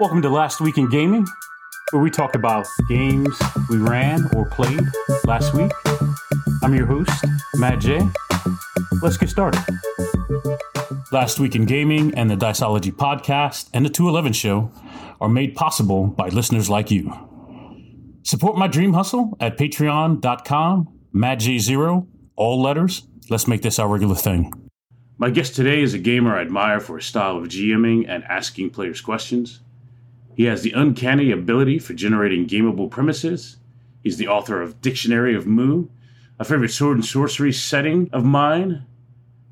Welcome 0.00 0.22
to 0.22 0.28
Last 0.28 0.60
Week 0.60 0.76
in 0.76 0.88
Gaming, 0.88 1.24
where 1.92 2.02
we 2.02 2.10
talk 2.10 2.34
about 2.34 2.66
games 2.88 3.40
we 3.70 3.76
ran 3.76 4.28
or 4.34 4.44
played 4.44 4.80
last 5.24 5.54
week. 5.54 5.70
I'm 6.64 6.74
your 6.74 6.86
host, 6.86 7.12
Matt 7.54 7.78
J. 7.78 8.00
Let's 9.02 9.16
get 9.16 9.30
started. 9.30 9.62
Last 11.12 11.38
Week 11.38 11.54
in 11.54 11.64
Gaming 11.64 12.12
and 12.14 12.28
the 12.28 12.34
Diceology 12.34 12.90
podcast 12.90 13.70
and 13.72 13.86
the 13.86 13.88
211 13.88 14.32
show 14.32 14.72
are 15.20 15.28
made 15.28 15.54
possible 15.54 16.08
by 16.08 16.28
listeners 16.28 16.68
like 16.68 16.90
you. 16.90 17.12
Support 18.24 18.58
my 18.58 18.66
dream 18.66 18.94
hustle 18.94 19.36
at 19.38 19.56
patreon.com, 19.56 20.88
MattJ0, 21.14 22.06
all 22.34 22.60
letters. 22.60 23.06
Let's 23.30 23.46
make 23.46 23.62
this 23.62 23.78
our 23.78 23.86
regular 23.86 24.16
thing. 24.16 24.52
My 25.18 25.30
guest 25.30 25.54
today 25.54 25.82
is 25.82 25.94
a 25.94 25.98
gamer 26.00 26.36
I 26.36 26.40
admire 26.40 26.80
for 26.80 26.96
his 26.96 27.06
style 27.06 27.36
of 27.36 27.44
GMing 27.44 28.06
and 28.08 28.24
asking 28.24 28.70
players 28.70 29.00
questions. 29.00 29.60
He 30.34 30.44
has 30.44 30.62
the 30.62 30.72
uncanny 30.72 31.30
ability 31.30 31.78
for 31.78 31.94
generating 31.94 32.46
gameable 32.46 32.90
premises. 32.90 33.56
He's 34.02 34.16
the 34.16 34.26
author 34.26 34.60
of 34.60 34.80
Dictionary 34.80 35.36
of 35.36 35.46
Mu, 35.46 35.86
a 36.40 36.44
favorite 36.44 36.70
sword 36.70 36.96
and 36.96 37.04
sorcery 37.04 37.52
setting 37.52 38.10
of 38.12 38.24
mine. 38.24 38.84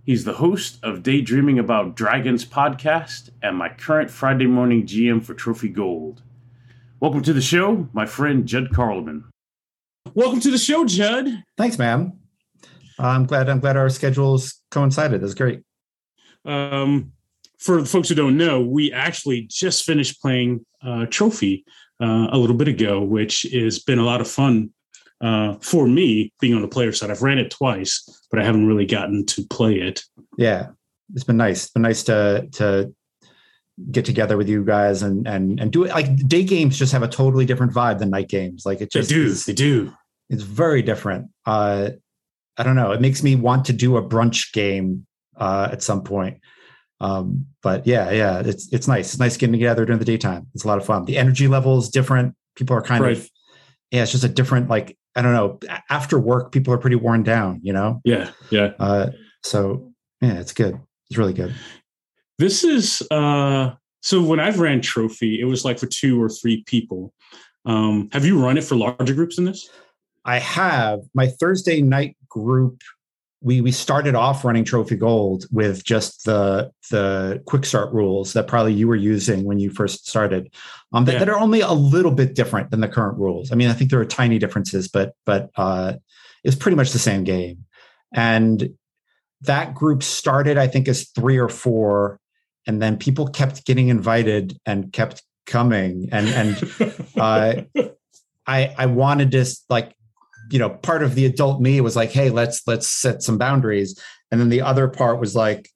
He's 0.05 0.25
the 0.25 0.33
host 0.35 0.81
of 0.83 1.05
Daydreaming 1.05 1.61
About 1.61 1.95
Dragons 1.95 2.45
podcast 2.45 3.31
and 3.41 3.57
my 3.57 3.69
current 3.69 4.11
Friday 4.11 4.47
morning 4.47 4.85
GM 4.85 5.23
for 5.23 5.35
Trophy 5.35 5.69
Gold. 5.69 6.23
Welcome 6.99 7.23
to 7.23 7.33
the 7.33 7.41
show, 7.41 7.89
my 7.93 8.05
friend 8.05 8.45
Judd 8.45 8.71
Karlman. 8.71 9.23
Welcome 10.15 10.41
to 10.41 10.51
the 10.51 10.59
show, 10.59 10.85
Judd. 10.85 11.45
Thanks, 11.57 11.79
man. 11.79 12.19
I'm 12.99 13.27
glad. 13.27 13.49
I'm 13.49 13.61
glad 13.61 13.77
our 13.77 13.89
schedules 13.89 14.61
coincided. 14.73 15.21
That's 15.21 15.35
great. 15.35 15.63
Um, 16.45 17.13
for 17.63 17.81
the 17.81 17.87
folks 17.87 18.09
who 18.09 18.15
don't 18.17 18.37
know, 18.37 18.61
we 18.61 18.93
actually 18.93 19.43
just 19.43 19.85
finished 19.85 20.21
playing 20.21 20.67
uh, 20.85 21.07
Trophy 21.07 21.65
uh, 22.03 22.27
a 22.31 22.37
little 22.37 22.57
bit 22.57 22.67
ago, 22.67 23.01
which 23.01 23.43
has 23.53 23.79
been 23.79 24.01
a 24.01 24.05
lot 24.05 24.21
of 24.21 24.29
fun 24.29 24.71
uh, 25.21 25.55
for 25.61 25.87
me 25.87 26.33
being 26.41 26.55
on 26.55 26.63
the 26.63 26.69
player 26.69 26.91
side. 26.91 27.11
I've 27.11 27.23
ran 27.23 27.39
it 27.39 27.53
twice, 27.53 28.27
but 28.31 28.41
I 28.41 28.45
haven't 28.45 28.67
really 28.67 28.87
gotten 28.87 29.25
to 29.27 29.47
play 29.47 29.77
it. 29.77 30.03
Yeah, 30.37 30.71
it's 31.15 31.23
been 31.23 31.37
nice. 31.37 31.65
It's 31.65 31.73
been 31.73 31.83
nice 31.83 32.03
to 32.05 32.49
to 32.53 32.93
get 33.91 34.05
together 34.05 34.37
with 34.37 34.49
you 34.49 34.65
guys 34.65 35.03
and 35.03 35.29
and 35.29 35.61
and 35.61 35.71
do 35.71 35.85
it. 35.85 35.91
Like 35.91 36.17
day 36.27 36.43
games 36.43 36.77
just 36.77 36.93
have 36.93 37.05
a 37.05 37.09
totally 37.09 37.47
different 37.47 37.73
vibe 37.73 38.01
than 38.01 38.11
night 38.11 38.29
games. 38.29 38.67
Like 38.67 38.81
it 38.81 38.91
just 38.91 39.09
they 39.09 39.15
do. 39.15 39.25
Is, 39.27 39.45
they 39.45 39.53
do. 39.53 39.93
It's 40.31 40.43
very 40.43 40.83
different. 40.83 41.31
Uh, 41.47 41.91
I 42.57 42.65
don't 42.65 42.77
know. 42.77 42.91
It 42.91 43.01
makes 43.01 43.23
me 43.23 43.37
want 43.37 43.67
to 43.67 43.73
do 43.73 43.97
a 43.97 44.03
brunch 44.03 44.53
game 44.53 45.07
uh, 45.37 45.69
at 45.71 45.83
some 45.83 46.03
point. 46.03 46.41
Um, 47.03 47.47
but 47.63 47.87
yeah, 47.87 48.11
yeah, 48.11 48.43
it's 48.45 48.73
it's 48.73 48.87
nice. 48.87 49.13
It's 49.13 49.19
nice 49.19 49.37
getting 49.37 49.53
together 49.53 49.85
during 49.85 49.99
the 49.99 50.05
daytime. 50.05 50.47
It's 50.55 50.65
a 50.65 50.69
lot 50.69 50.79
of 50.79 50.87
fun. 50.87 51.05
The 51.05 51.19
energy 51.19 51.49
level 51.49 51.79
is 51.79 51.89
different. 51.89 52.35
People 52.55 52.77
are 52.77 52.83
kind 52.83 53.03
right. 53.03 53.17
of 53.17 53.29
yeah, 53.91 54.03
it's 54.03 54.13
just 54.13 54.25
a 54.25 54.29
different 54.29 54.69
like 54.69 54.97
I 55.17 55.23
don't 55.23 55.35
know. 55.35 55.59
After 55.91 56.19
work, 56.19 56.53
people 56.53 56.73
are 56.73 56.79
pretty 56.79 56.97
worn 56.97 57.25
down. 57.25 57.61
You 57.63 57.73
know. 57.73 58.01
Yeah, 58.05 58.31
yeah. 58.51 58.73
Uh, 58.79 59.11
so 59.43 59.93
yeah, 60.21 60.39
it's 60.39 60.53
good. 60.53 60.79
It's 61.11 61.19
really 61.19 61.35
good. 61.35 61.55
This 62.39 62.65
is 62.65 63.03
uh 63.11 63.73
so 64.01 64.23
when 64.23 64.41
I've 64.41 64.61
ran 64.61 64.81
trophy, 64.81 65.41
it 65.41 65.45
was 65.45 65.65
like 65.65 65.79
for 65.79 65.87
two 65.87 66.23
or 66.23 66.29
three 66.29 66.63
people. 66.67 67.13
Um, 67.65 68.09
have 68.13 68.25
you 68.25 68.43
run 68.43 68.59
it 68.59 68.65
for 68.65 68.75
larger 68.75 69.15
groups 69.15 69.39
in 69.39 69.45
this? 69.45 69.69
I 70.25 70.39
have. 70.39 71.01
My 71.15 71.29
Thursday 71.29 71.83
night 71.83 72.17
group 72.29 72.81
we 73.43 73.61
we 73.61 73.73
started 73.73 74.15
off 74.15 74.45
running 74.45 74.65
trophy 74.65 74.97
gold 74.97 75.45
with 75.51 75.85
just 75.85 76.25
the 76.25 76.71
the 76.91 77.43
quick 77.47 77.65
start 77.65 77.93
rules 77.93 78.33
that 78.33 78.47
probably 78.47 78.73
you 78.73 78.87
were 78.87 78.97
using 78.97 79.45
when 79.45 79.59
you 79.59 79.71
first 79.71 80.09
started 80.09 80.53
um, 80.93 81.05
that, 81.05 81.15
yeah. 81.15 81.19
that, 81.19 81.29
are 81.29 81.39
only 81.39 81.61
a 81.61 81.73
little 81.73 82.13
bit 82.13 82.35
different 82.35 82.71
than 82.71 82.81
the 82.81 82.89
current 82.89 83.19
rules 83.19 83.53
i 83.53 83.55
mean 83.55 83.69
i 83.69 83.73
think 83.73 83.91
there 83.91 84.01
are 84.01 84.05
tiny 84.05 84.39
differences 84.39 84.89
but 84.89 85.15
but 85.27 85.51
uh, 85.57 85.95
it's 86.45 86.57
pretty 86.57 86.77
much 86.77 86.93
the 86.93 86.99
same 86.99 87.25
game 87.25 87.65
and 88.15 88.71
that 89.41 89.75
group 89.75 90.03
started 90.03 90.57
i 90.57 90.67
think 90.67 90.89
as 90.89 91.09
three 91.11 91.39
or 91.39 91.49
four 91.49 92.21
and 92.67 92.81
then 92.81 92.97
people 92.97 93.27
kept 93.27 93.67
getting 93.67 93.89
invited 93.89 94.59
and 94.65 94.93
kept 94.93 95.23
coming 95.47 96.09
and 96.13 96.29
and 96.29 96.95
uh, 97.17 97.63
i 98.47 98.75
i 98.79 98.87
wanted 98.87 99.33
to 99.33 99.45
like 99.69 99.95
you 100.53 100.59
know 100.59 100.69
part 100.69 101.03
of 101.03 101.15
the 101.15 101.25
adult 101.25 101.61
me 101.61 101.81
was 101.81 101.97
like 101.97 102.11
hey 102.11 102.31
let's 102.31 102.67
let's 102.67 102.89
set 102.89 103.23
some 103.23 103.39
boundaries. 103.39 103.99
And 104.31 104.41
then 104.41 104.49
the 104.49 104.63
other 104.63 104.89
part 104.89 105.19
was 105.19 105.35
like 105.35 105.69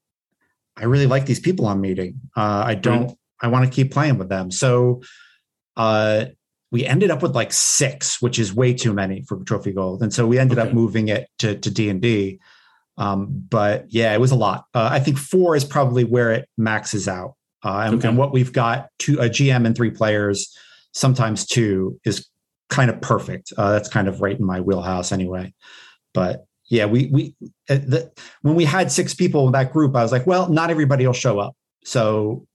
i 0.76 0.84
really 0.84 1.06
like 1.06 1.26
these 1.26 1.40
people 1.40 1.66
i'm 1.66 1.80
meeting. 1.80 2.20
Uh, 2.36 2.62
i 2.66 2.74
don't 2.74 3.06
right. 3.06 3.16
i 3.40 3.48
want 3.48 3.64
to 3.64 3.70
keep 3.70 3.90
playing 3.90 4.18
with 4.18 4.28
them. 4.28 4.50
So 4.50 5.02
uh, 5.76 6.26
we 6.70 6.86
ended 6.86 7.10
up 7.10 7.22
with 7.22 7.34
like 7.34 7.52
six 7.52 8.20
which 8.20 8.38
is 8.38 8.52
way 8.52 8.74
too 8.74 8.92
many 8.92 9.22
for 9.22 9.42
trophy 9.44 9.72
gold. 9.72 10.02
And 10.02 10.12
so 10.12 10.26
we 10.26 10.38
ended 10.38 10.58
okay. 10.58 10.68
up 10.68 10.74
moving 10.74 11.08
it 11.08 11.28
to 11.38 11.56
to 11.56 11.70
d&d 11.70 12.38
um, 12.98 13.44
but 13.50 13.86
yeah 13.88 14.12
it 14.12 14.20
was 14.20 14.30
a 14.30 14.36
lot. 14.36 14.66
Uh, 14.74 14.88
i 14.92 15.00
think 15.00 15.16
four 15.16 15.56
is 15.56 15.64
probably 15.64 16.04
where 16.04 16.32
it 16.32 16.48
maxes 16.58 17.08
out. 17.08 17.34
Uh, 17.64 17.84
and, 17.86 17.94
okay. 17.96 18.08
and 18.08 18.18
what 18.18 18.32
we've 18.32 18.52
got 18.52 18.90
two 18.98 19.18
a 19.18 19.28
gm 19.30 19.64
and 19.66 19.74
three 19.74 19.90
players 19.90 20.54
sometimes 20.92 21.46
two 21.46 21.98
is 22.04 22.28
kind 22.68 22.90
of 22.90 23.00
perfect. 23.00 23.52
Uh, 23.56 23.72
that's 23.72 23.88
kind 23.88 24.08
of 24.08 24.20
right 24.20 24.38
in 24.38 24.44
my 24.44 24.60
wheelhouse 24.60 25.12
anyway. 25.12 25.52
But 26.14 26.46
yeah, 26.68 26.86
we 26.86 27.06
we 27.06 27.34
uh, 27.68 27.74
the, 27.74 28.12
when 28.42 28.54
we 28.54 28.64
had 28.64 28.90
six 28.90 29.14
people 29.14 29.46
in 29.46 29.52
that 29.52 29.72
group, 29.72 29.94
I 29.94 30.02
was 30.02 30.12
like, 30.12 30.26
well, 30.26 30.48
not 30.48 30.70
everybody 30.70 31.06
will 31.06 31.12
show 31.12 31.38
up, 31.38 31.54
so 31.84 32.46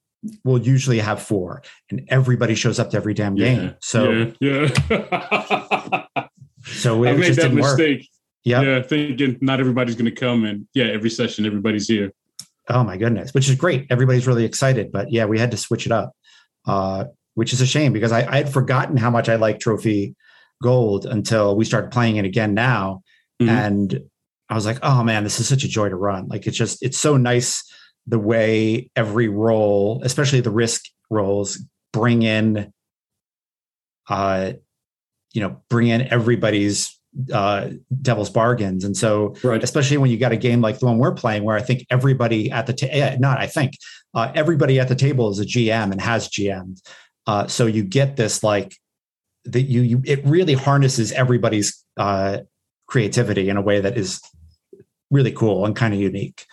we'll 0.43 0.61
usually 0.61 0.99
have 0.99 1.21
four, 1.21 1.63
and 1.89 2.05
everybody 2.09 2.55
shows 2.55 2.79
up 2.79 2.91
to 2.91 2.97
every 2.97 3.13
damn 3.13 3.35
game. 3.35 3.75
So 3.79 4.33
yeah, 4.39 4.69
yeah. 4.89 6.05
so 6.63 7.05
I 7.05 7.13
made 7.13 7.35
that 7.35 7.53
mistake. 7.53 8.09
Yep. 8.43 8.63
Yeah, 8.63 8.81
thinking 8.81 9.37
not 9.39 9.59
everybody's 9.59 9.95
going 9.95 10.05
to 10.05 10.19
come, 10.19 10.45
and 10.45 10.67
yeah, 10.73 10.85
every 10.85 11.09
session 11.09 11.45
everybody's 11.45 11.87
here. 11.87 12.11
Oh 12.69 12.83
my 12.83 12.97
goodness, 12.97 13.33
which 13.33 13.49
is 13.49 13.55
great. 13.55 13.87
Everybody's 13.89 14.27
really 14.27 14.45
excited, 14.45 14.91
but 14.91 15.11
yeah, 15.11 15.25
we 15.25 15.39
had 15.39 15.51
to 15.51 15.57
switch 15.57 15.85
it 15.85 15.91
up. 15.91 16.13
Uh, 16.65 17.05
which 17.35 17.53
is 17.53 17.61
a 17.61 17.65
shame 17.65 17.93
because 17.93 18.11
I, 18.11 18.29
I 18.29 18.37
had 18.37 18.51
forgotten 18.51 18.97
how 18.97 19.09
much 19.09 19.29
I 19.29 19.35
like 19.35 19.59
Trophy 19.59 20.15
Gold 20.61 21.05
until 21.05 21.55
we 21.55 21.65
started 21.65 21.91
playing 21.91 22.17
it 22.17 22.25
again 22.25 22.53
now. 22.53 23.01
Mm-hmm. 23.41 23.49
And 23.49 23.99
I 24.49 24.55
was 24.55 24.65
like, 24.65 24.79
oh 24.83 25.03
man, 25.03 25.23
this 25.23 25.39
is 25.39 25.47
such 25.47 25.63
a 25.63 25.67
joy 25.67 25.89
to 25.89 25.95
run. 25.95 26.27
Like 26.27 26.45
it's 26.45 26.57
just, 26.57 26.83
it's 26.83 26.97
so 26.97 27.17
nice 27.17 27.63
the 28.07 28.19
way 28.19 28.89
every 28.95 29.27
roll, 29.27 30.01
especially 30.03 30.41
the 30.41 30.51
risk 30.51 30.83
rolls, 31.09 31.59
bring 31.93 32.21
in, 32.23 32.71
uh, 34.09 34.53
you 35.33 35.41
know, 35.41 35.61
bring 35.69 35.87
in 35.87 36.01
everybody's 36.01 36.99
uh, 37.33 37.69
devil's 38.01 38.29
bargains. 38.29 38.83
And 38.83 38.95
so, 38.95 39.35
right. 39.43 39.63
especially 39.63 39.97
when 39.97 40.09
you 40.09 40.17
got 40.17 40.31
a 40.31 40.37
game 40.37 40.61
like 40.61 40.79
the 40.79 40.85
one 40.85 40.97
we're 40.97 41.13
playing, 41.13 41.43
where 41.43 41.55
I 41.55 41.61
think 41.61 41.85
everybody 41.89 42.51
at 42.51 42.67
the 42.67 42.73
ta- 42.73 43.15
not 43.19 43.39
I 43.39 43.47
think 43.47 43.73
uh, 44.13 44.31
everybody 44.35 44.79
at 44.79 44.87
the 44.87 44.95
table 44.95 45.29
is 45.29 45.39
a 45.39 45.45
GM 45.45 45.91
and 45.91 46.01
has 46.01 46.29
GMs. 46.29 46.81
Uh, 47.27 47.47
so 47.47 47.65
you 47.65 47.83
get 47.83 48.15
this 48.15 48.43
like 48.43 48.75
that 49.45 49.63
you 49.63 49.81
you 49.81 50.01
it 50.05 50.25
really 50.25 50.53
harnesses 50.53 51.11
everybody's 51.11 51.83
uh, 51.97 52.39
creativity 52.87 53.49
in 53.49 53.57
a 53.57 53.61
way 53.61 53.79
that 53.81 53.97
is 53.97 54.21
really 55.09 55.31
cool 55.31 55.65
and 55.65 55.75
kind 55.75 55.93
of 55.93 55.99
unique. 55.99 56.45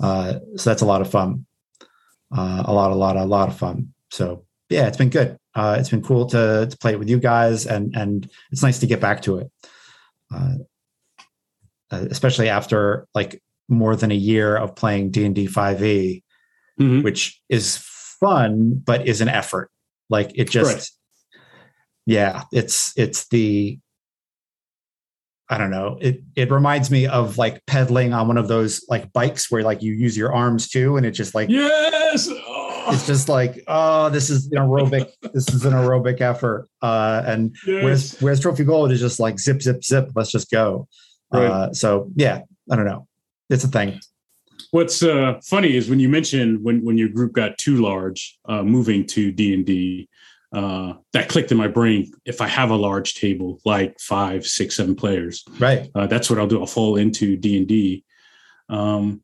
Uh, 0.00 0.34
so 0.56 0.70
that's 0.70 0.82
a 0.82 0.86
lot 0.86 1.00
of 1.00 1.10
fun. 1.10 1.46
Uh, 2.36 2.62
a 2.66 2.72
lot, 2.72 2.90
a 2.90 2.94
lot, 2.94 3.16
a 3.16 3.24
lot 3.24 3.48
of 3.48 3.56
fun. 3.56 3.92
So 4.10 4.44
yeah, 4.68 4.86
it's 4.86 4.96
been 4.96 5.10
good. 5.10 5.38
Uh, 5.54 5.76
it's 5.78 5.88
been 5.88 6.02
cool 6.02 6.26
to 6.26 6.66
to 6.70 6.78
play 6.78 6.92
it 6.92 6.98
with 6.98 7.08
you 7.08 7.18
guys, 7.18 7.66
and 7.66 7.94
and 7.96 8.28
it's 8.50 8.62
nice 8.62 8.78
to 8.80 8.86
get 8.86 9.00
back 9.00 9.22
to 9.22 9.38
it. 9.38 9.50
Uh, 10.32 10.54
uh 11.90 12.04
especially 12.10 12.48
after 12.50 13.06
like 13.14 13.42
more 13.68 13.96
than 13.96 14.10
a 14.10 14.14
year 14.14 14.56
of 14.56 14.76
playing 14.76 15.10
D 15.10 15.24
and 15.24 15.34
D 15.34 15.46
five 15.46 15.82
e, 15.82 16.22
mm-hmm. 16.78 17.02
which 17.02 17.40
is 17.48 17.78
fun 18.20 18.74
but 18.84 19.06
is 19.06 19.20
an 19.20 19.28
effort. 19.28 19.70
Like 20.10 20.32
it 20.34 20.50
just, 20.50 20.74
right. 20.74 21.40
yeah, 22.06 22.44
it's 22.52 22.92
it's 22.96 23.28
the 23.28 23.78
I 25.50 25.56
don't 25.56 25.70
know. 25.70 25.96
It 26.00 26.22
it 26.36 26.50
reminds 26.50 26.90
me 26.90 27.06
of 27.06 27.38
like 27.38 27.64
pedaling 27.66 28.12
on 28.12 28.28
one 28.28 28.36
of 28.36 28.48
those 28.48 28.84
like 28.88 29.12
bikes 29.12 29.50
where 29.50 29.62
like 29.62 29.82
you 29.82 29.94
use 29.94 30.16
your 30.16 30.34
arms 30.34 30.68
too, 30.68 30.98
and 30.98 31.06
it 31.06 31.12
just 31.12 31.34
like 31.34 31.48
yes, 31.48 32.28
oh. 32.30 32.84
it's 32.88 33.06
just 33.06 33.30
like 33.30 33.64
oh, 33.66 34.10
this 34.10 34.28
is 34.28 34.46
an 34.46 34.58
aerobic. 34.58 35.10
this 35.32 35.48
is 35.48 35.64
an 35.64 35.72
aerobic 35.72 36.20
effort. 36.20 36.68
Uh, 36.82 37.22
and 37.26 37.56
yes. 37.66 37.82
whereas 37.82 38.16
whereas 38.20 38.40
Trophy 38.40 38.64
Gold 38.64 38.92
is 38.92 39.00
just 39.00 39.20
like 39.20 39.38
zip 39.38 39.62
zip 39.62 39.82
zip. 39.82 40.10
Let's 40.14 40.30
just 40.30 40.50
go. 40.50 40.86
Right. 41.32 41.46
Uh, 41.46 41.72
so 41.72 42.10
yeah, 42.14 42.42
I 42.70 42.76
don't 42.76 42.86
know. 42.86 43.06
It's 43.48 43.64
a 43.64 43.68
thing. 43.68 44.00
What's 44.70 45.02
uh, 45.02 45.40
funny 45.44 45.76
is 45.76 45.88
when 45.88 46.00
you 46.00 46.08
mentioned 46.08 46.62
when 46.62 46.84
when 46.84 46.98
your 46.98 47.08
group 47.08 47.32
got 47.32 47.58
too 47.58 47.76
large, 47.76 48.38
uh, 48.46 48.62
moving 48.62 49.06
to 49.06 49.32
D 49.32 49.54
and 49.54 49.64
D, 49.64 50.08
uh, 50.52 50.94
that 51.12 51.28
clicked 51.28 51.50
in 51.52 51.58
my 51.58 51.68
brain. 51.68 52.12
If 52.24 52.40
I 52.40 52.48
have 52.48 52.70
a 52.70 52.76
large 52.76 53.14
table, 53.14 53.60
like 53.64 53.98
five, 53.98 54.46
six, 54.46 54.76
seven 54.76 54.94
players, 54.94 55.44
right, 55.58 55.90
uh, 55.94 56.06
that's 56.06 56.28
what 56.28 56.38
I'll 56.38 56.46
do. 56.46 56.60
I'll 56.60 56.66
fall 56.66 56.96
into 56.96 57.36
D 57.36 57.56
and 57.56 57.66
D. 57.66 58.04
Um, 58.68 59.22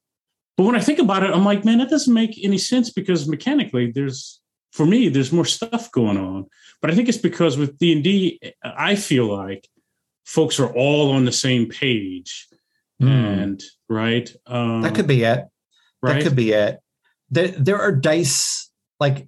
but 0.56 0.64
when 0.64 0.76
I 0.76 0.80
think 0.80 0.98
about 0.98 1.24
it, 1.24 1.30
I'm 1.30 1.44
like, 1.44 1.64
man, 1.64 1.78
that 1.78 1.90
doesn't 1.90 2.12
make 2.14 2.42
any 2.42 2.58
sense 2.58 2.90
because 2.90 3.28
mechanically, 3.28 3.90
there's 3.90 4.40
for 4.72 4.86
me, 4.86 5.08
there's 5.08 5.32
more 5.32 5.44
stuff 5.44 5.90
going 5.92 6.16
on. 6.16 6.46
But 6.80 6.90
I 6.90 6.94
think 6.94 7.08
it's 7.08 7.18
because 7.18 7.56
with 7.56 7.78
D 7.78 7.92
and 7.92 8.02
D, 8.02 8.40
I 8.62 8.96
feel 8.96 9.26
like 9.26 9.68
folks 10.24 10.58
are 10.58 10.72
all 10.72 11.12
on 11.12 11.24
the 11.24 11.32
same 11.32 11.68
page, 11.68 12.48
mm. 13.02 13.42
and 13.42 13.62
right. 13.88 14.30
Um, 14.46 14.82
that 14.82 14.94
could 14.94 15.06
be 15.06 15.22
it. 15.22 15.44
Right? 16.02 16.14
That 16.14 16.22
could 16.22 16.36
be 16.36 16.52
it. 16.52 16.78
There, 17.30 17.48
there 17.48 17.80
are 17.80 17.92
dice 17.92 18.70
like 19.00 19.26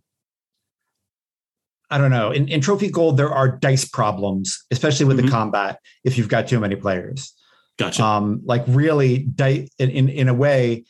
I 1.91 1.99
don't 1.99 2.11
know. 2.11 2.33
In, 2.33 2.49
in 2.49 2.61
Trophy 2.61 2.91
Gold, 2.91 3.17
there 3.17 3.31
are 3.31 3.49
dice 3.49 3.85
problems, 3.85 4.65
especially 4.71 5.07
with 5.07 5.19
mm-hmm. 5.19 5.27
the 5.27 5.33
combat. 5.33 5.79
If 6.05 6.19
you've 6.19 6.29
got 6.29 6.49
too 6.49 6.59
many 6.59 6.75
players, 6.75 7.33
gotcha. 7.79 8.03
Um, 8.03 8.43
like 8.45 8.65
really, 8.67 9.19
di- 9.19 9.69
in, 9.79 9.91
in 9.91 10.09
in 10.09 10.29
a 10.29 10.35
way, 10.35 10.85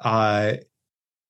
uh, 0.00 0.54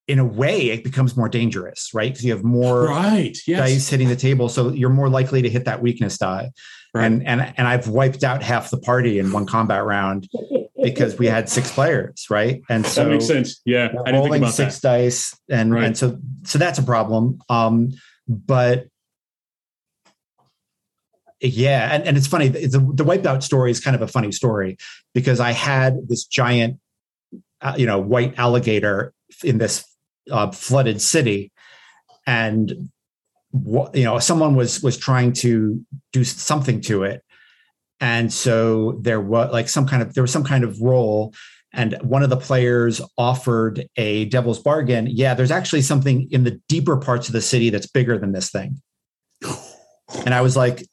in 0.08 0.19
a 0.19 0.25
way, 0.25 0.70
it 0.70 0.84
becomes 0.84 1.16
more 1.16 1.28
dangerous, 1.28 1.90
right? 1.92 2.12
Because 2.12 2.25
you 2.25 2.32
have 2.32 2.44
more 2.44 2.87
right 2.87 3.37
yes. 3.46 3.58
dice 3.58 3.88
hitting 3.88 4.08
the 4.08 4.16
table, 4.16 4.48
so 4.48 4.70
you're 4.70 4.90
more 4.90 5.10
likely 5.10 5.42
to 5.42 5.50
hit 5.50 5.66
that 5.66 5.82
weakness 5.82 6.16
die. 6.16 6.50
Right. 6.94 7.06
And 7.06 7.26
and 7.26 7.52
and 7.56 7.67
I've 7.67 7.88
wiped 7.88 8.23
out 8.23 8.43
half 8.43 8.70
the 8.70 8.79
party 8.79 9.19
in 9.19 9.32
one 9.32 9.46
combat 9.46 9.85
round 9.85 10.29
because 10.81 11.19
we 11.19 11.26
had 11.26 11.49
six 11.49 11.73
players, 11.73 12.26
right? 12.31 12.62
And 12.69 12.87
so 12.87 13.05
that 13.05 13.11
makes 13.11 13.26
sense. 13.26 13.61
Yeah, 13.64 13.93
rolling 14.12 14.46
six 14.46 14.79
that. 14.79 14.88
dice, 14.88 15.37
and 15.50 15.75
right. 15.75 15.85
and 15.85 15.99
so 15.99 16.19
so 16.44 16.58
that's 16.58 16.79
a 16.79 16.85
problem. 16.85 17.41
Um, 17.49 17.91
but 18.29 18.87
yeah, 21.41 21.93
and, 21.93 22.05
and 22.05 22.17
it's 22.17 22.29
funny. 22.29 22.46
The, 22.46 22.79
the 22.79 23.05
wipeout 23.05 23.43
story 23.43 23.73
is 23.73 23.81
kind 23.81 23.97
of 23.97 24.02
a 24.02 24.08
funny 24.08 24.31
story 24.31 24.79
because 25.14 25.40
I 25.40 25.50
had 25.50 26.08
this 26.08 26.25
giant, 26.25 26.79
uh, 27.61 27.75
you 27.76 27.87
know, 27.87 27.99
white 27.99 28.38
alligator 28.38 29.12
in 29.43 29.58
this 29.58 29.85
uh, 30.31 30.52
flooded 30.52 31.02
city, 31.02 31.50
and 32.25 32.88
you 33.94 34.04
know, 34.04 34.18
someone 34.18 34.54
was 34.54 34.82
was 34.82 34.96
trying 34.96 35.32
to 35.34 35.84
do 36.12 36.24
something 36.24 36.80
to 36.82 37.04
it, 37.04 37.22
and 38.00 38.32
so 38.32 38.98
there 39.00 39.20
was 39.20 39.52
like 39.52 39.68
some 39.68 39.86
kind 39.86 40.02
of 40.02 40.14
there 40.14 40.22
was 40.22 40.32
some 40.32 40.44
kind 40.44 40.64
of 40.64 40.80
roll 40.80 41.32
and 41.76 41.98
one 42.02 42.22
of 42.22 42.30
the 42.30 42.36
players 42.36 43.00
offered 43.18 43.84
a 43.96 44.26
devil's 44.26 44.60
bargain 44.60 45.08
yeah 45.10 45.34
there's 45.34 45.50
actually 45.50 45.82
something 45.82 46.28
in 46.30 46.44
the 46.44 46.60
deeper 46.68 46.96
parts 46.96 47.26
of 47.26 47.32
the 47.32 47.42
city 47.42 47.68
that's 47.68 47.88
bigger 47.88 48.16
than 48.16 48.30
this 48.30 48.48
thing 48.48 48.80
and 50.24 50.32
i 50.32 50.40
was 50.40 50.56
like 50.56 50.84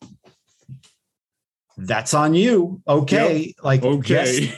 that's 1.77 2.13
on 2.13 2.33
you. 2.33 2.81
Okay. 2.87 3.37
Yep. 3.37 3.55
Like, 3.63 3.83
okay. 3.83 4.41
Yes, 4.41 4.55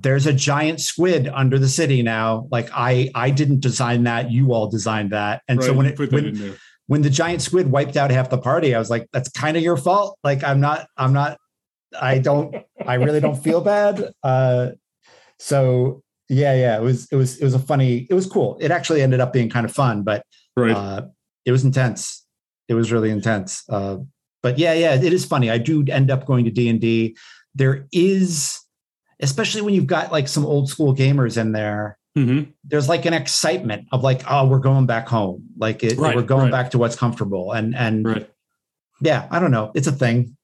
there's 0.00 0.26
a 0.26 0.32
giant 0.32 0.80
squid 0.80 1.28
under 1.28 1.58
the 1.58 1.68
city 1.68 2.02
now. 2.02 2.48
Like 2.50 2.70
I, 2.72 3.10
I 3.14 3.30
didn't 3.30 3.60
design 3.60 4.04
that. 4.04 4.30
You 4.30 4.52
all 4.52 4.68
designed 4.68 5.10
that. 5.10 5.42
And 5.48 5.58
right, 5.58 5.66
so 5.66 5.72
when 5.72 5.86
it, 5.86 5.98
when, 5.98 6.56
when 6.86 7.02
the 7.02 7.10
giant 7.10 7.42
squid 7.42 7.70
wiped 7.70 7.96
out 7.96 8.10
half 8.10 8.30
the 8.30 8.38
party, 8.38 8.74
I 8.74 8.78
was 8.78 8.90
like, 8.90 9.08
that's 9.12 9.28
kind 9.30 9.56
of 9.56 9.62
your 9.62 9.76
fault. 9.76 10.18
Like 10.22 10.44
I'm 10.44 10.60
not, 10.60 10.86
I'm 10.96 11.12
not, 11.12 11.38
I 12.00 12.18
don't, 12.18 12.54
I 12.86 12.94
really 12.94 13.20
don't 13.20 13.42
feel 13.42 13.60
bad. 13.60 14.12
Uh, 14.22 14.70
so 15.38 16.02
yeah, 16.28 16.54
yeah, 16.54 16.76
it 16.76 16.82
was, 16.82 17.08
it 17.10 17.16
was, 17.16 17.38
it 17.38 17.44
was 17.44 17.54
a 17.54 17.58
funny, 17.58 18.06
it 18.08 18.14
was 18.14 18.26
cool. 18.26 18.56
It 18.60 18.70
actually 18.70 19.02
ended 19.02 19.20
up 19.20 19.32
being 19.32 19.50
kind 19.50 19.66
of 19.66 19.72
fun, 19.72 20.02
but 20.02 20.24
right. 20.56 20.76
uh, 20.76 21.06
it 21.44 21.52
was 21.52 21.64
intense. 21.64 22.24
It 22.68 22.74
was 22.74 22.90
really 22.92 23.10
intense. 23.10 23.62
Uh, 23.68 23.98
but 24.42 24.58
yeah, 24.58 24.72
yeah, 24.72 24.94
it 24.94 25.12
is 25.12 25.24
funny. 25.24 25.50
I 25.50 25.58
do 25.58 25.84
end 25.88 26.10
up 26.10 26.26
going 26.26 26.44
to 26.44 26.50
D 26.50 26.68
and 26.68 26.80
D. 26.80 27.16
There 27.54 27.86
is, 27.92 28.60
especially 29.20 29.62
when 29.62 29.74
you've 29.74 29.86
got 29.86 30.12
like 30.12 30.28
some 30.28 30.44
old 30.44 30.68
school 30.68 30.94
gamers 30.94 31.40
in 31.40 31.52
there. 31.52 31.98
Mm-hmm. 32.16 32.50
There's 32.64 32.88
like 32.88 33.04
an 33.04 33.12
excitement 33.12 33.88
of 33.92 34.02
like, 34.02 34.22
oh, 34.30 34.48
we're 34.48 34.58
going 34.58 34.86
back 34.86 35.06
home. 35.06 35.48
Like 35.58 35.84
it, 35.84 35.98
right, 35.98 36.16
we're 36.16 36.22
going 36.22 36.44
right. 36.44 36.52
back 36.52 36.70
to 36.70 36.78
what's 36.78 36.96
comfortable. 36.96 37.52
And 37.52 37.76
and 37.76 38.06
right. 38.06 38.30
yeah, 39.00 39.28
I 39.30 39.38
don't 39.38 39.50
know. 39.50 39.70
It's 39.74 39.86
a 39.86 39.92
thing. 39.92 40.36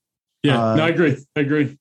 Yeah, 0.42 0.62
uh, 0.62 0.74
no, 0.76 0.84
I 0.84 0.88
agree. 0.88 1.16
I 1.36 1.40
agree. 1.40 1.78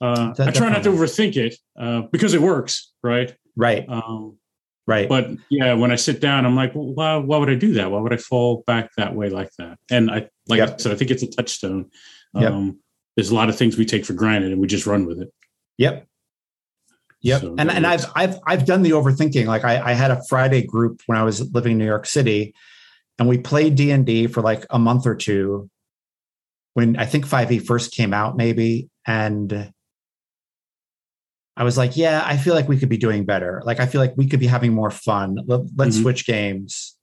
Uh, 0.00 0.34
I 0.38 0.50
try 0.50 0.68
not 0.68 0.82
to 0.84 0.90
overthink 0.90 1.36
it 1.36 1.56
uh, 1.78 2.02
because 2.12 2.34
it 2.34 2.40
works, 2.40 2.92
right? 3.02 3.34
Right. 3.56 3.88
Um, 3.88 4.38
Right. 4.86 5.08
But 5.08 5.30
yeah, 5.48 5.72
when 5.74 5.90
I 5.90 5.96
sit 5.96 6.20
down, 6.20 6.44
I'm 6.44 6.56
like, 6.56 6.74
well, 6.74 6.92
why, 6.92 7.16
why 7.16 7.38
would 7.38 7.48
I 7.48 7.54
do 7.54 7.72
that? 7.74 7.90
Why 7.90 8.00
would 8.00 8.12
I 8.12 8.18
fall 8.18 8.64
back 8.66 8.90
that 8.96 9.14
way 9.14 9.30
like 9.30 9.50
that? 9.58 9.78
And 9.90 10.10
I, 10.10 10.28
like 10.46 10.58
yep. 10.58 10.74
I 10.74 10.76
said, 10.76 10.92
I 10.92 10.94
think 10.94 11.10
it's 11.10 11.22
a 11.22 11.26
touchstone. 11.26 11.90
Yep. 12.34 12.52
Um, 12.52 12.78
there's 13.16 13.30
a 13.30 13.34
lot 13.34 13.48
of 13.48 13.56
things 13.56 13.78
we 13.78 13.86
take 13.86 14.04
for 14.04 14.12
granted 14.12 14.52
and 14.52 14.60
we 14.60 14.66
just 14.66 14.86
run 14.86 15.06
with 15.06 15.20
it. 15.22 15.32
Yep. 15.78 16.06
Yep. 17.24 17.40
So 17.40 17.54
and 17.58 17.70
and 17.70 17.86
I've 17.86 18.04
I've 18.14 18.38
I've 18.46 18.66
done 18.66 18.82
the 18.82 18.90
overthinking. 18.90 19.46
Like 19.46 19.64
I, 19.64 19.90
I 19.90 19.92
had 19.94 20.10
a 20.10 20.22
Friday 20.28 20.62
group 20.62 21.02
when 21.06 21.18
I 21.18 21.24
was 21.24 21.52
living 21.52 21.72
in 21.72 21.78
New 21.78 21.86
York 21.86 22.06
City, 22.06 22.54
and 23.18 23.26
we 23.28 23.38
played 23.38 23.74
D 23.74 23.90
and 23.90 24.04
D 24.04 24.26
for 24.26 24.42
like 24.42 24.66
a 24.70 24.78
month 24.78 25.06
or 25.06 25.16
two. 25.16 25.70
When 26.74 26.96
I 26.96 27.06
think 27.06 27.26
Five 27.26 27.50
E 27.50 27.58
first 27.58 27.92
came 27.92 28.12
out, 28.12 28.36
maybe, 28.36 28.90
and 29.06 29.72
I 31.56 31.64
was 31.64 31.78
like, 31.78 31.96
yeah, 31.96 32.22
I 32.26 32.36
feel 32.36 32.54
like 32.54 32.68
we 32.68 32.78
could 32.78 32.88
be 32.88 32.96
doing 32.98 33.24
better. 33.24 33.62
Like, 33.64 33.80
I 33.80 33.86
feel 33.86 34.00
like 34.00 34.14
we 34.16 34.26
could 34.26 34.40
be 34.40 34.46
having 34.46 34.74
more 34.74 34.90
fun. 34.90 35.38
Let, 35.46 35.60
us 35.60 35.66
mm-hmm. 35.68 36.02
switch 36.02 36.26
games. 36.26 36.96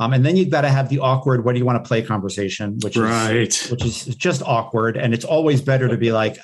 Um, 0.00 0.12
and 0.14 0.24
then 0.24 0.36
you've 0.36 0.50
got 0.50 0.62
to 0.62 0.70
have 0.70 0.88
the 0.88 1.00
awkward, 1.00 1.44
what 1.44 1.52
do 1.52 1.58
you 1.58 1.64
want 1.64 1.84
to 1.84 1.86
play 1.86 2.02
conversation, 2.02 2.78
which 2.82 2.96
right. 2.96 3.36
is 3.36 3.70
which 3.70 3.84
is 3.84 4.06
just 4.06 4.42
awkward. 4.42 4.96
And 4.96 5.14
it's 5.14 5.24
always 5.24 5.60
better 5.60 5.86
to 5.86 5.96
be 5.96 6.10
like, 6.10 6.38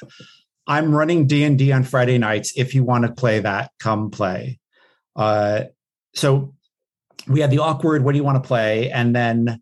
I'm 0.71 0.95
running 0.95 1.27
D 1.27 1.43
and 1.43 1.59
D 1.59 1.73
on 1.73 1.83
Friday 1.83 2.17
nights. 2.17 2.53
If 2.57 2.77
you 2.77 2.85
want 2.85 3.05
to 3.05 3.13
play 3.13 3.41
that, 3.41 3.73
come 3.81 4.13
play. 4.13 4.61
Uh, 5.17 5.65
so 6.15 6.55
we 7.27 7.41
had 7.41 7.51
the 7.51 7.59
awkward, 7.59 8.05
what 8.05 8.13
do 8.13 8.19
you 8.19 8.25
want 8.25 8.41
to 8.41 8.47
play? 8.47 8.89
And 8.89 9.15
then 9.15 9.61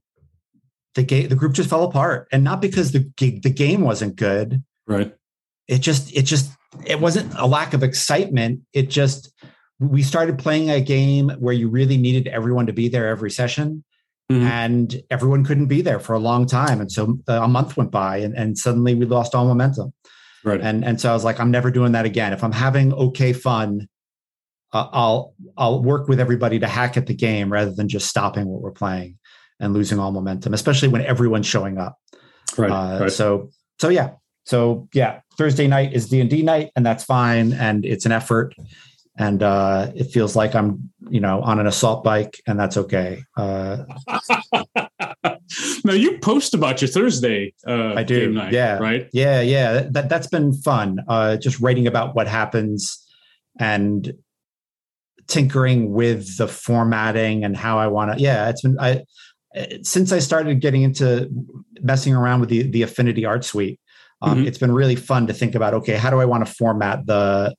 the 0.95 1.03
game, 1.03 1.29
the 1.31 1.35
group 1.35 1.55
just 1.55 1.71
fell 1.71 1.85
apart, 1.85 2.29
and 2.31 2.45
not 2.45 2.61
because 2.61 2.93
the 2.93 3.11
the 3.19 3.51
game 3.51 3.81
wasn't 3.81 4.17
good. 4.17 4.63
Right. 4.87 5.15
It 5.67 5.79
just 5.79 6.15
it 6.15 6.23
just 6.23 6.53
it 6.85 7.01
wasn't 7.01 7.33
a 7.39 7.47
lack 7.47 7.73
of 7.73 7.83
excitement. 7.83 8.61
It 8.75 8.91
just 8.91 9.33
we 9.81 10.03
started 10.03 10.39
playing 10.39 10.69
a 10.69 10.81
game 10.83 11.31
where 11.39 11.55
you 11.55 11.71
really 11.71 11.97
needed 11.97 12.29
everyone 12.29 12.67
to 12.67 12.75
be 12.75 12.89
there 12.89 13.09
every 13.09 13.31
session. 13.31 13.83
Mm-hmm. 14.31 14.47
And 14.47 15.03
everyone 15.11 15.43
couldn't 15.43 15.69
be 15.69 15.81
there 15.81 16.01
for 16.01 16.13
a 16.13 16.19
long 16.19 16.45
time. 16.45 16.83
And 16.83 16.93
so 16.93 17.19
uh, 17.29 17.41
a 17.43 17.49
month 17.49 17.79
went 17.79 17.91
by 17.91 18.19
and, 18.19 18.37
and 18.37 18.59
suddenly 18.59 18.95
we 18.95 19.07
lost 19.07 19.35
all 19.35 19.47
momentum. 19.47 19.95
Right. 20.45 20.61
And, 20.61 20.85
and 20.85 21.01
so 21.01 21.11
I 21.11 21.15
was 21.15 21.25
like, 21.25 21.41
I'm 21.41 21.51
never 21.51 21.71
doing 21.71 21.93
that 21.93 22.05
again. 22.05 22.33
If 22.33 22.45
I'm 22.45 22.53
having 22.53 22.93
okay 22.93 23.33
fun, 23.33 23.89
uh, 24.73 24.89
I'll 24.93 25.35
I'll 25.57 25.83
work 25.83 26.09
with 26.09 26.21
everybody 26.21 26.59
to 26.59 26.67
hack 26.67 26.97
at 26.97 27.07
the 27.07 27.15
game 27.15 27.51
rather 27.51 27.73
than 27.73 27.89
just 27.89 28.09
stopping 28.09 28.47
what 28.47 28.61
we're 28.61 28.71
playing 28.71 29.19
and 29.61 29.73
losing 29.73 29.99
all 29.99 30.13
momentum, 30.13 30.53
especially 30.53 30.89
when 30.89 31.03
everyone's 31.03 31.47
showing 31.47 31.79
up. 31.79 31.97
Right. 32.57 32.71
Uh, 32.71 33.01
right. 33.01 33.13
So 33.13 33.51
so 33.79 33.89
yeah, 33.89 34.11
so 34.45 34.89
yeah, 34.93 35.21
Thursday 35.37 35.67
night 35.67 35.93
is 35.93 36.09
D 36.09 36.21
and 36.21 36.29
D 36.29 36.43
night, 36.43 36.71
and 36.77 36.85
that's 36.85 37.05
fine, 37.05 37.53
and 37.53 37.85
it's 37.85 38.07
an 38.07 38.13
effort, 38.13 38.55
and 39.17 39.43
uh, 39.43 39.91
it 39.95 40.05
feels 40.05 40.37
like 40.37 40.55
I'm 40.55 40.91
you 41.09 41.21
know 41.21 41.41
on 41.43 41.61
an 41.61 41.67
assault 41.67 42.05
bike, 42.05 42.41
and 42.47 42.59
that's 42.59 42.77
okay. 42.77 43.23
Uh, 43.37 43.85
now 45.85 45.93
you 45.93 46.19
post 46.19 46.55
about 46.55 46.81
your 46.81 46.89
Thursday. 46.89 47.55
Uh, 47.67 47.95
I 47.95 48.03
do. 48.03 48.33
Night, 48.33 48.53
yeah. 48.53 48.79
Right. 48.79 49.09
Yeah. 49.13 49.41
Yeah. 49.41 49.87
That 49.91 50.09
that's 50.09 50.27
been 50.27 50.53
fun. 50.53 51.01
Uh, 51.09 51.37
just 51.37 51.61
writing 51.61 51.87
about 51.87 52.15
what 52.15 52.29
happens 52.29 53.05
and 53.59 54.13
tinkering 55.27 55.93
with 55.93 56.39
the 56.39 56.49
formatting 56.49 57.45
and 57.45 57.57
how 57.57 57.79
I 57.79 57.89
want 57.89 58.17
to. 58.17 58.23
Yeah, 58.23 58.49
it's 58.49 58.63
been 58.63 58.79
I 58.81 59.03
since 59.83 60.13
I 60.13 60.21
started 60.21 60.61
getting 60.61 60.83
into 60.83 61.29
messing 61.81 62.15
around 62.15 62.41
with 62.41 62.49
the 62.49 62.63
the 62.63 62.83
Affinity 62.83 63.25
Art 63.25 63.45
Suite 63.45 63.81
um, 64.21 64.39
mm-hmm. 64.39 64.49
It's 64.49 64.59
been 64.59 64.73
really 64.73 64.97
fun 64.97 65.27
to 65.29 65.33
think 65.33 65.55
about. 65.55 65.75
Okay, 65.75 65.97
how 65.97 66.11
do 66.11 66.21
I 66.21 66.25
want 66.25 66.47
to 66.47 66.53
format 66.53 67.07
the 67.07 67.55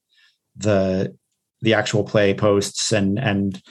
the 0.57 1.15
the 1.61 1.73
actual 1.73 2.03
play 2.03 2.33
posts 2.33 2.91
and 2.91 3.17
and 3.17 3.61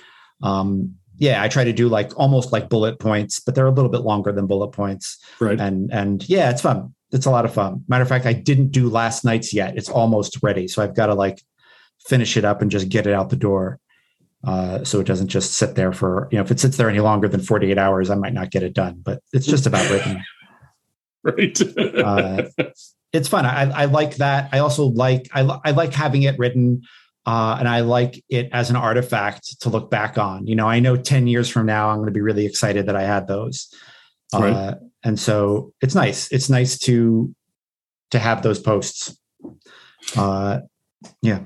um, 0.42 0.94
yeah, 1.18 1.42
I 1.42 1.48
try 1.48 1.64
to 1.64 1.72
do 1.72 1.88
like 1.88 2.18
almost 2.18 2.52
like 2.52 2.68
bullet 2.68 2.98
points, 2.98 3.40
but 3.40 3.54
they're 3.54 3.66
a 3.66 3.72
little 3.72 3.90
bit 3.90 4.02
longer 4.02 4.32
than 4.32 4.46
bullet 4.46 4.68
points. 4.68 5.18
Right. 5.40 5.60
And 5.60 5.92
and 5.92 6.26
yeah, 6.28 6.50
it's 6.50 6.62
fun. 6.62 6.94
It's 7.10 7.26
a 7.26 7.30
lot 7.30 7.44
of 7.44 7.52
fun. 7.52 7.84
Matter 7.88 8.02
of 8.02 8.08
fact, 8.08 8.26
I 8.26 8.32
didn't 8.32 8.70
do 8.70 8.88
last 8.88 9.24
night's 9.24 9.52
yet. 9.52 9.76
It's 9.76 9.88
almost 9.88 10.38
ready, 10.42 10.68
so 10.68 10.82
I've 10.82 10.94
got 10.94 11.06
to 11.06 11.14
like 11.14 11.42
finish 12.06 12.36
it 12.36 12.44
up 12.44 12.62
and 12.62 12.70
just 12.70 12.88
get 12.88 13.06
it 13.06 13.14
out 13.14 13.30
the 13.30 13.36
door. 13.36 13.80
Uh, 14.44 14.84
so 14.84 15.00
it 15.00 15.06
doesn't 15.06 15.28
just 15.28 15.54
sit 15.54 15.74
there 15.74 15.92
for 15.92 16.28
you 16.30 16.38
know 16.38 16.44
if 16.44 16.50
it 16.52 16.60
sits 16.60 16.76
there 16.76 16.88
any 16.88 17.00
longer 17.00 17.26
than 17.26 17.40
48 17.40 17.76
hours 17.76 18.08
i 18.08 18.14
might 18.14 18.32
not 18.32 18.52
get 18.52 18.62
it 18.62 18.72
done 18.72 19.02
but 19.04 19.20
it's 19.32 19.46
just 19.46 19.66
about 19.66 19.90
written 19.90 20.22
right 21.24 21.60
uh, 21.98 22.44
it's 23.12 23.26
fun 23.26 23.44
I, 23.44 23.68
I, 23.68 23.84
like 23.86 24.14
that 24.18 24.48
i 24.52 24.60
also 24.60 24.86
like 24.86 25.28
I, 25.34 25.40
I 25.64 25.72
like 25.72 25.92
having 25.92 26.22
it 26.22 26.38
written 26.38 26.82
uh, 27.28 27.56
and 27.58 27.68
i 27.68 27.80
like 27.80 28.24
it 28.28 28.48
as 28.52 28.70
an 28.70 28.76
artifact 28.76 29.60
to 29.60 29.68
look 29.68 29.90
back 29.90 30.16
on 30.16 30.46
you 30.46 30.56
know 30.56 30.66
i 30.66 30.80
know 30.80 30.96
10 30.96 31.26
years 31.26 31.48
from 31.48 31.66
now 31.66 31.90
i'm 31.90 31.96
going 31.96 32.06
to 32.06 32.12
be 32.12 32.20
really 32.20 32.46
excited 32.46 32.86
that 32.86 32.96
i 32.96 33.02
had 33.02 33.26
those 33.26 33.72
right. 34.32 34.52
uh, 34.52 34.74
and 35.04 35.20
so 35.20 35.72
it's 35.82 35.94
nice 35.94 36.30
it's 36.32 36.48
nice 36.48 36.78
to 36.78 37.34
to 38.10 38.18
have 38.18 38.42
those 38.42 38.58
posts 38.58 39.18
uh, 40.16 40.60
yeah 41.20 41.40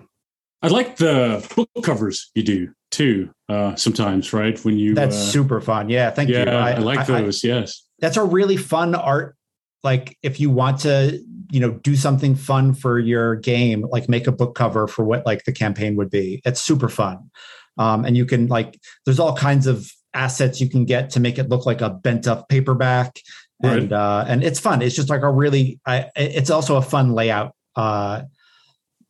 i 0.62 0.68
like 0.68 0.96
the 0.96 1.44
book 1.56 1.68
covers 1.84 2.30
you 2.34 2.42
do 2.42 2.72
too. 2.92 3.30
Uh, 3.48 3.74
sometimes, 3.74 4.32
right 4.32 4.62
when 4.64 4.78
you 4.78 4.94
That's 4.94 5.16
uh, 5.16 5.30
super 5.32 5.60
fun. 5.60 5.88
Yeah, 5.88 6.10
thank 6.10 6.30
yeah, 6.30 6.44
you. 6.44 6.50
I, 6.50 6.78
like 6.78 7.06
those. 7.06 7.42
yes, 7.42 7.84
that's 7.98 8.16
a 8.16 8.24
really 8.24 8.56
fun 8.56 8.94
art. 8.94 9.36
Like 9.82 10.16
if 10.22 10.38
you 10.40 10.50
want 10.50 10.80
to, 10.80 11.20
you 11.50 11.60
know, 11.60 11.72
do 11.72 11.96
something 11.96 12.34
fun 12.34 12.74
for 12.74 12.98
your 12.98 13.36
game, 13.36 13.86
like 13.90 14.08
make 14.08 14.26
a 14.26 14.32
book 14.32 14.54
cover 14.54 14.86
for 14.86 15.04
what 15.04 15.26
like 15.26 15.44
the 15.44 15.52
campaign 15.52 15.96
would 15.96 16.10
be. 16.10 16.40
It's 16.44 16.60
super 16.60 16.88
fun. 16.88 17.30
Um, 17.78 18.04
and 18.04 18.16
you 18.16 18.24
can 18.26 18.46
like 18.48 18.78
there's 19.04 19.18
all 19.18 19.34
kinds 19.34 19.66
of 19.66 19.90
assets 20.14 20.60
you 20.60 20.68
can 20.68 20.84
get 20.84 21.10
to 21.10 21.20
make 21.20 21.38
it 21.38 21.48
look 21.48 21.66
like 21.66 21.80
a 21.80 21.90
bent 21.90 22.26
up 22.26 22.48
paperback. 22.48 23.18
Right. 23.62 23.78
And 23.78 23.92
uh 23.92 24.24
and 24.28 24.42
it's 24.44 24.60
fun. 24.60 24.82
It's 24.82 24.94
just 24.94 25.08
like 25.08 25.22
a 25.22 25.30
really 25.30 25.80
I, 25.86 26.10
it's 26.16 26.50
also 26.50 26.76
a 26.76 26.82
fun 26.82 27.12
layout 27.12 27.54
uh 27.76 28.22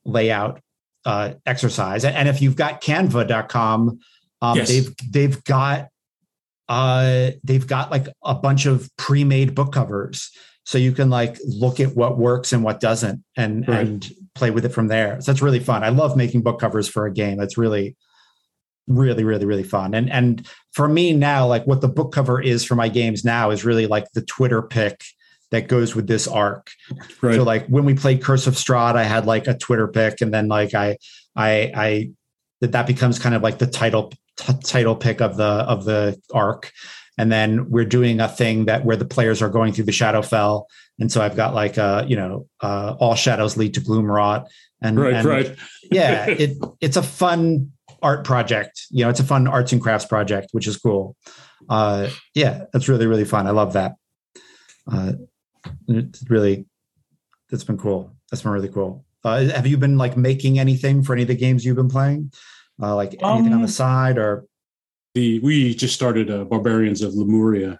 layout 0.04 0.60
uh 1.04 1.34
exercise. 1.46 2.04
And 2.04 2.28
if 2.28 2.40
you've 2.42 2.56
got 2.56 2.80
canva.com, 2.82 3.98
um 4.42 4.56
Yes. 4.56 4.68
they've 4.68 4.94
they've 5.10 5.44
got 5.44 5.88
uh 6.68 7.30
they've 7.42 7.66
got 7.66 7.90
like 7.90 8.08
a 8.22 8.34
bunch 8.34 8.66
of 8.66 8.88
pre-made 8.96 9.54
book 9.54 9.72
covers 9.72 10.30
so 10.64 10.78
you 10.78 10.92
can 10.92 11.10
like 11.10 11.38
look 11.44 11.80
at 11.80 11.94
what 11.96 12.18
works 12.18 12.52
and 12.52 12.62
what 12.62 12.80
doesn't 12.80 13.22
and 13.36 13.66
Right. 13.68 13.86
and 13.86 14.10
play 14.34 14.50
with 14.50 14.64
it 14.64 14.70
from 14.70 14.88
there 14.88 15.20
so 15.20 15.30
that's 15.32 15.42
really 15.42 15.60
fun 15.60 15.84
i 15.84 15.88
love 15.90 16.16
making 16.16 16.42
book 16.42 16.58
covers 16.60 16.88
for 16.88 17.06
a 17.06 17.12
game 17.12 17.40
it's 17.40 17.58
really 17.58 17.96
really 18.88 19.24
really 19.24 19.44
really 19.46 19.62
fun 19.62 19.94
and 19.94 20.10
and 20.10 20.46
for 20.72 20.88
me 20.88 21.12
now 21.12 21.46
like 21.46 21.66
what 21.66 21.80
the 21.80 21.88
book 21.88 22.12
cover 22.12 22.40
is 22.40 22.64
for 22.64 22.74
my 22.74 22.88
games 22.88 23.24
now 23.24 23.50
is 23.50 23.64
really 23.64 23.86
like 23.86 24.06
the 24.14 24.22
twitter 24.22 24.60
pick 24.62 25.02
that 25.52 25.68
goes 25.68 25.94
with 25.94 26.06
this 26.06 26.26
arc 26.26 26.70
right. 27.20 27.36
so 27.36 27.42
like 27.44 27.66
when 27.68 27.84
we 27.84 27.94
played 27.94 28.22
Curse 28.22 28.46
of 28.46 28.54
Strahd, 28.54 28.96
I 28.96 29.04
had 29.04 29.26
like 29.26 29.46
a 29.46 29.56
Twitter 29.56 29.86
pick, 29.86 30.22
and 30.22 30.32
then 30.32 30.48
like 30.48 30.72
I 30.72 30.96
I 31.36 31.70
I 31.74 32.10
that 32.62 32.72
that 32.72 32.86
becomes 32.86 33.18
kind 33.18 33.34
of 33.34 33.42
like 33.42 33.58
the 33.58 33.66
title 33.66 34.12
t- 34.38 34.52
title 34.64 34.96
pick 34.96 35.20
of 35.20 35.36
the 35.36 35.44
of 35.44 35.84
the 35.84 36.18
arc. 36.32 36.72
And 37.18 37.30
then 37.30 37.68
we're 37.70 37.84
doing 37.84 38.20
a 38.20 38.28
thing 38.28 38.64
that 38.66 38.84
where 38.84 38.96
the 38.96 39.04
players 39.04 39.42
are 39.42 39.50
going 39.50 39.72
through 39.72 39.84
the 39.84 39.92
Shadowfell, 39.92 40.64
and 40.98 41.12
so 41.12 41.20
I've 41.20 41.36
got 41.36 41.54
like 41.54 41.76
uh 41.76 42.04
you 42.06 42.16
know 42.16 42.48
uh, 42.62 42.96
all 42.98 43.14
shadows 43.14 43.56
lead 43.56 43.74
to 43.74 43.80
Gloomrot, 43.80 44.46
and 44.80 44.98
right, 44.98 45.14
and 45.14 45.26
right. 45.26 45.56
yeah, 45.90 46.26
it 46.28 46.56
it's 46.80 46.96
a 46.96 47.02
fun 47.02 47.72
art 48.02 48.24
project. 48.24 48.82
You 48.90 49.04
know, 49.04 49.10
it's 49.10 49.20
a 49.20 49.24
fun 49.24 49.46
arts 49.46 49.72
and 49.72 49.82
crafts 49.82 50.06
project, 50.06 50.48
which 50.52 50.66
is 50.66 50.76
cool. 50.78 51.16
Uh, 51.68 52.08
yeah, 52.34 52.64
that's 52.72 52.88
really 52.88 53.06
really 53.06 53.24
fun. 53.26 53.46
I 53.46 53.50
love 53.50 53.74
that. 53.74 53.92
Uh, 54.90 55.12
it's 55.88 56.28
really 56.30 56.66
that's 57.50 57.64
been 57.64 57.78
cool. 57.78 58.16
That's 58.30 58.42
been 58.42 58.52
really 58.52 58.68
cool. 58.68 59.04
Uh, 59.24 59.44
have 59.50 59.66
you 59.66 59.76
been 59.76 59.98
like 59.98 60.16
making 60.16 60.58
anything 60.58 61.02
for 61.02 61.12
any 61.12 61.22
of 61.22 61.28
the 61.28 61.36
games 61.36 61.64
you've 61.64 61.76
been 61.76 61.88
playing? 61.88 62.32
Uh, 62.82 62.96
like 62.96 63.14
anything 63.22 63.52
on 63.52 63.60
Um, 63.60 63.62
the 63.62 63.68
side 63.68 64.18
or 64.18 64.46
the 65.14 65.40
we 65.40 65.74
just 65.74 65.94
started 65.94 66.30
uh, 66.30 66.44
Barbarians 66.44 67.02
of 67.02 67.14
Lemuria, 67.14 67.78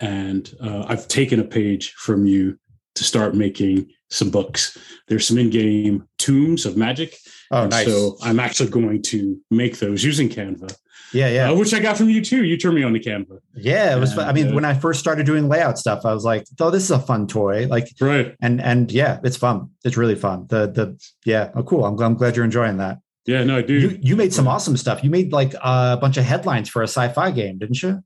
and 0.00 0.54
uh, 0.60 0.84
I've 0.88 1.08
taken 1.08 1.40
a 1.40 1.44
page 1.44 1.92
from 1.92 2.26
you 2.26 2.58
to 2.94 3.04
start 3.04 3.34
making 3.34 3.90
some 4.10 4.30
books. 4.30 4.76
There's 5.08 5.26
some 5.26 5.38
in-game 5.38 6.06
tombs 6.18 6.66
of 6.66 6.76
magic. 6.76 7.16
oh 7.50 7.66
nice. 7.66 7.86
So 7.86 8.16
I'm 8.22 8.40
actually 8.40 8.70
going 8.70 9.02
to 9.02 9.38
make 9.50 9.78
those 9.78 10.04
using 10.04 10.28
Canva, 10.28 10.74
yeah, 11.12 11.28
yeah. 11.28 11.50
uh, 11.50 11.54
which 11.54 11.72
I 11.72 11.80
got 11.80 11.96
from 11.96 12.10
you 12.10 12.22
too. 12.22 12.44
You 12.44 12.56
turned 12.56 12.74
me 12.74 12.82
on 12.82 12.92
to 12.92 13.00
Canva, 13.00 13.38
yeah, 13.54 13.96
it 13.96 14.00
was 14.00 14.12
fun. 14.14 14.28
I 14.28 14.32
mean, 14.32 14.48
uh, 14.48 14.54
when 14.54 14.64
I 14.64 14.74
first 14.74 15.00
started 15.00 15.26
doing 15.26 15.48
layout 15.48 15.78
stuff, 15.78 16.04
I 16.04 16.12
was 16.12 16.24
like, 16.24 16.44
"Oh, 16.60 16.70
this 16.70 16.82
is 16.82 16.90
a 16.90 16.98
fun 16.98 17.26
toy." 17.26 17.66
Like, 17.66 17.88
right? 18.00 18.34
and 18.40 18.60
and 18.60 18.92
yeah, 18.92 19.20
it's 19.24 19.36
fun. 19.36 19.70
It's 19.84 19.96
really 19.96 20.16
fun. 20.16 20.46
The 20.48 20.66
the 20.66 21.00
yeah, 21.24 21.50
oh, 21.54 21.62
cool. 21.62 21.84
I'm, 21.84 21.98
I'm 22.00 22.14
glad 22.14 22.36
you're 22.36 22.44
enjoying 22.44 22.78
that. 22.78 22.98
Yeah, 23.26 23.44
no, 23.44 23.58
I 23.58 23.62
do. 23.62 23.74
You 23.74 23.98
you 24.00 24.16
made 24.16 24.32
some 24.32 24.46
awesome 24.48 24.76
stuff. 24.76 25.02
You 25.02 25.10
made 25.10 25.32
like 25.32 25.54
a 25.54 25.96
bunch 26.00 26.16
of 26.16 26.24
headlines 26.24 26.68
for 26.68 26.82
a 26.82 26.88
sci-fi 26.88 27.30
game, 27.32 27.58
didn't 27.58 27.82
you? 27.82 28.02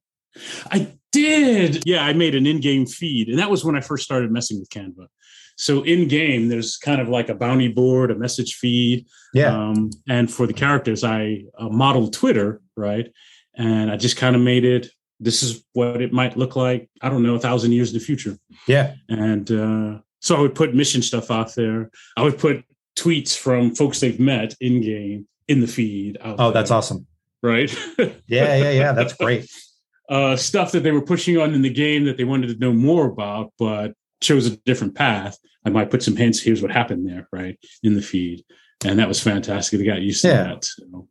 I 0.70 0.92
did. 1.12 1.82
Yeah, 1.86 2.04
I 2.04 2.12
made 2.12 2.34
an 2.34 2.46
in-game 2.46 2.86
feed, 2.86 3.28
and 3.28 3.38
that 3.38 3.50
was 3.50 3.64
when 3.64 3.76
I 3.76 3.80
first 3.80 4.04
started 4.04 4.30
messing 4.30 4.58
with 4.58 4.70
Canva. 4.70 5.06
So 5.56 5.82
in-game, 5.82 6.48
there's 6.48 6.78
kind 6.78 7.00
of 7.02 7.08
like 7.08 7.28
a 7.28 7.34
bounty 7.34 7.68
board, 7.68 8.10
a 8.10 8.14
message 8.14 8.54
feed, 8.54 9.06
Yeah, 9.34 9.54
um, 9.54 9.90
and 10.08 10.30
for 10.32 10.46
the 10.46 10.54
characters, 10.54 11.04
I 11.04 11.44
uh, 11.58 11.68
modeled 11.68 12.14
Twitter, 12.14 12.62
right? 12.76 13.12
And 13.56 13.90
I 13.90 13.96
just 13.96 14.16
kind 14.16 14.34
of 14.36 14.40
made 14.42 14.64
it. 14.64 14.88
This 15.18 15.42
is 15.42 15.62
what 15.74 16.00
it 16.00 16.14
might 16.14 16.38
look 16.38 16.56
like. 16.56 16.88
I 17.02 17.10
don't 17.10 17.22
know, 17.22 17.34
a 17.34 17.38
thousand 17.40 17.72
years 17.72 17.92
in 17.92 17.98
the 17.98 18.04
future. 18.04 18.38
yeah, 18.66 18.94
And 19.10 19.50
uh, 19.50 19.98
so 20.20 20.36
I 20.36 20.40
would 20.40 20.54
put 20.54 20.74
mission 20.74 21.02
stuff 21.02 21.30
out 21.30 21.54
there. 21.54 21.90
I 22.16 22.22
would 22.22 22.38
put 22.38 22.64
tweets 22.96 23.36
from 23.36 23.74
folks 23.74 24.00
they've 24.00 24.20
met 24.20 24.54
in 24.60 24.80
game 24.80 25.26
in 25.48 25.60
the 25.60 25.66
feed. 25.66 26.18
Oh, 26.22 26.50
that's 26.50 26.70
awesome. 26.70 27.06
right? 27.42 27.70
Yeah, 28.26 28.56
yeah, 28.56 28.70
yeah. 28.70 28.92
That's 28.92 29.14
great. 29.14 29.50
uh, 30.10 30.36
stuff 30.36 30.72
that 30.72 30.82
they 30.82 30.92
were 30.92 31.02
pushing 31.02 31.38
on 31.38 31.54
in 31.54 31.62
the 31.62 31.70
game 31.72 32.04
that 32.04 32.16
they 32.16 32.24
wanted 32.24 32.48
to 32.48 32.58
know 32.58 32.72
more 32.72 33.06
about, 33.06 33.52
but 33.58 33.92
chose 34.20 34.46
a 34.46 34.56
different 34.58 34.94
path. 34.94 35.38
I 35.64 35.70
might 35.70 35.90
put 35.90 36.02
some 36.02 36.16
hints. 36.16 36.40
Here's 36.40 36.62
what 36.62 36.70
happened 36.70 37.06
there, 37.08 37.28
right, 37.32 37.58
in 37.82 37.94
the 37.94 38.02
feed, 38.02 38.44
and 38.84 38.98
that 38.98 39.08
was 39.08 39.20
fantastic. 39.20 39.80
I 39.80 39.84
got 39.84 40.00
used 40.02 40.22
to 40.22 40.28
Yeah. 40.28 40.42
that. 40.44 40.64
So, 40.64 41.08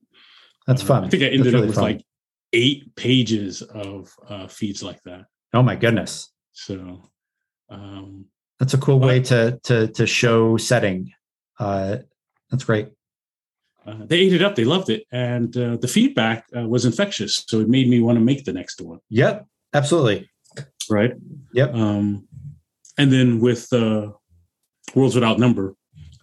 That's 0.68 0.82
uh, 0.84 0.86
fun. 0.86 1.06
I 1.06 1.10
think 1.10 1.24
I 1.24 1.28
ended 1.28 1.48
really 1.54 1.60
up 1.60 1.66
with 1.68 1.76
fun. 1.76 1.84
like 1.84 2.06
eight 2.54 2.96
pages 2.96 3.62
of 3.62 4.12
uh, 4.28 4.48
feeds 4.48 4.82
like 4.84 5.02
that. 5.04 5.26
Oh 5.54 5.62
my 5.64 5.76
goodness. 5.76 6.32
So, 6.54 7.10
um, 7.70 8.26
That's 8.60 8.74
a 8.74 8.78
cool 8.78 9.00
way 9.00 9.22
to 9.24 9.60
to 9.64 9.88
to 9.90 10.06
show 10.08 10.58
setting. 10.58 11.12
Uh, 11.60 11.98
that's 12.50 12.64
great. 12.64 12.90
uh, 13.86 14.06
they 14.06 14.20
ate 14.20 14.34
it 14.34 14.42
up. 14.42 14.56
They 14.56 14.66
loved 14.66 14.90
it, 14.90 15.04
and 15.12 15.56
uh, 15.58 15.78
the 15.78 15.88
feedback 15.88 16.46
uh, 16.56 16.68
was 16.68 16.86
infectious. 16.86 17.44
So 17.48 17.60
it 17.60 17.70
made 17.70 17.88
me 17.90 18.00
want 18.02 18.18
to 18.18 18.24
make 18.24 18.46
the 18.46 18.54
next 18.54 18.82
one. 18.82 19.00
Yep, 19.10 19.46
absolutely. 19.74 20.30
right? 20.90 21.14
Yep. 21.54 21.74
Um, 21.74 22.28
and 22.98 23.12
then 23.12 23.40
with 23.40 23.72
uh, 23.74 24.12
Worlds 24.96 25.16
Without 25.16 25.40
Number, 25.40 25.76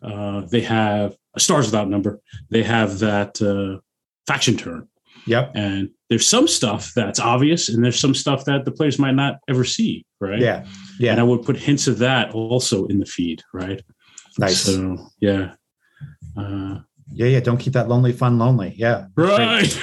uh, 0.03 0.43
they 0.43 0.61
have 0.61 1.17
Stars 1.39 1.67
Without 1.67 1.89
Number. 1.89 2.21
They 2.51 2.63
have 2.63 2.99
that 3.01 3.41
uh, 3.43 3.81
faction 4.27 4.57
turn, 4.57 4.89
Yep. 5.27 5.53
and 5.55 5.91
there's 6.11 6.27
some 6.29 6.47
stuff 6.49 6.93
that's 6.95 7.19
obvious, 7.21 7.69
and 7.69 7.85
there's 7.85 7.99
some 8.01 8.15
stuff 8.15 8.45
that 8.45 8.65
the 8.65 8.73
players 8.73 8.99
might 8.99 9.15
not 9.15 9.37
ever 9.49 9.65
see, 9.65 10.05
right? 10.21 10.39
Yeah. 10.41 10.67
Yeah. 11.01 11.13
And 11.13 11.21
I 11.21 11.25
would 11.25 11.43
put 11.43 11.57
hints 11.57 11.87
of 11.89 11.99
that 11.99 12.33
also 12.33 12.87
in 12.87 12.99
the 13.01 13.07
feed, 13.07 13.43
right? 13.53 13.83
Nice. 14.39 14.63
So 14.63 14.99
yeah. 15.21 15.53
Uh, 16.37 16.81
yeah. 17.13 17.27
Yeah. 17.27 17.41
Don't 17.41 17.59
keep 17.59 17.73
that 17.75 17.89
lonely 17.89 18.13
fun 18.13 18.39
lonely. 18.39 18.75
Yeah. 18.77 19.07
Great. 19.15 19.39
right. 19.39 19.79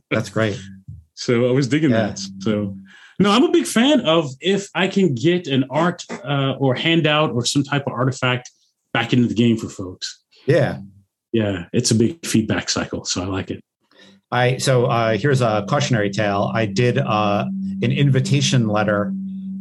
That's 0.10 0.28
great. 0.30 0.58
So 1.14 1.48
I 1.48 1.52
was 1.52 1.68
digging 1.68 1.90
Yeah. 1.90 2.08
that. 2.08 2.20
So 2.40 2.76
no, 3.20 3.30
I'm 3.30 3.44
a 3.44 3.50
big 3.50 3.66
fan 3.66 4.00
of 4.00 4.30
if 4.40 4.68
I 4.74 4.88
can 4.88 5.14
get 5.14 5.46
an 5.46 5.64
art 5.70 6.02
uh, 6.10 6.54
or 6.58 6.74
handout 6.74 7.30
or 7.30 7.44
some 7.44 7.62
type 7.62 7.86
of 7.86 7.92
artifact 7.92 8.50
back 8.92 9.12
into 9.12 9.28
the 9.28 9.34
game 9.34 9.56
for 9.56 9.68
folks. 9.68 10.22
Yeah. 10.46 10.78
Yeah, 11.32 11.64
it's 11.72 11.90
a 11.90 11.96
big 11.96 12.24
feedback 12.24 12.68
cycle, 12.70 13.04
so 13.04 13.22
I 13.22 13.26
like 13.26 13.50
it. 13.50 13.60
I 14.30 14.56
so 14.58 14.86
uh, 14.86 15.16
here's 15.18 15.40
a 15.40 15.64
cautionary 15.68 16.10
tale. 16.10 16.50
I 16.54 16.64
did 16.66 16.96
uh, 16.98 17.44
an 17.82 17.90
invitation 17.92 18.68
letter 18.68 19.12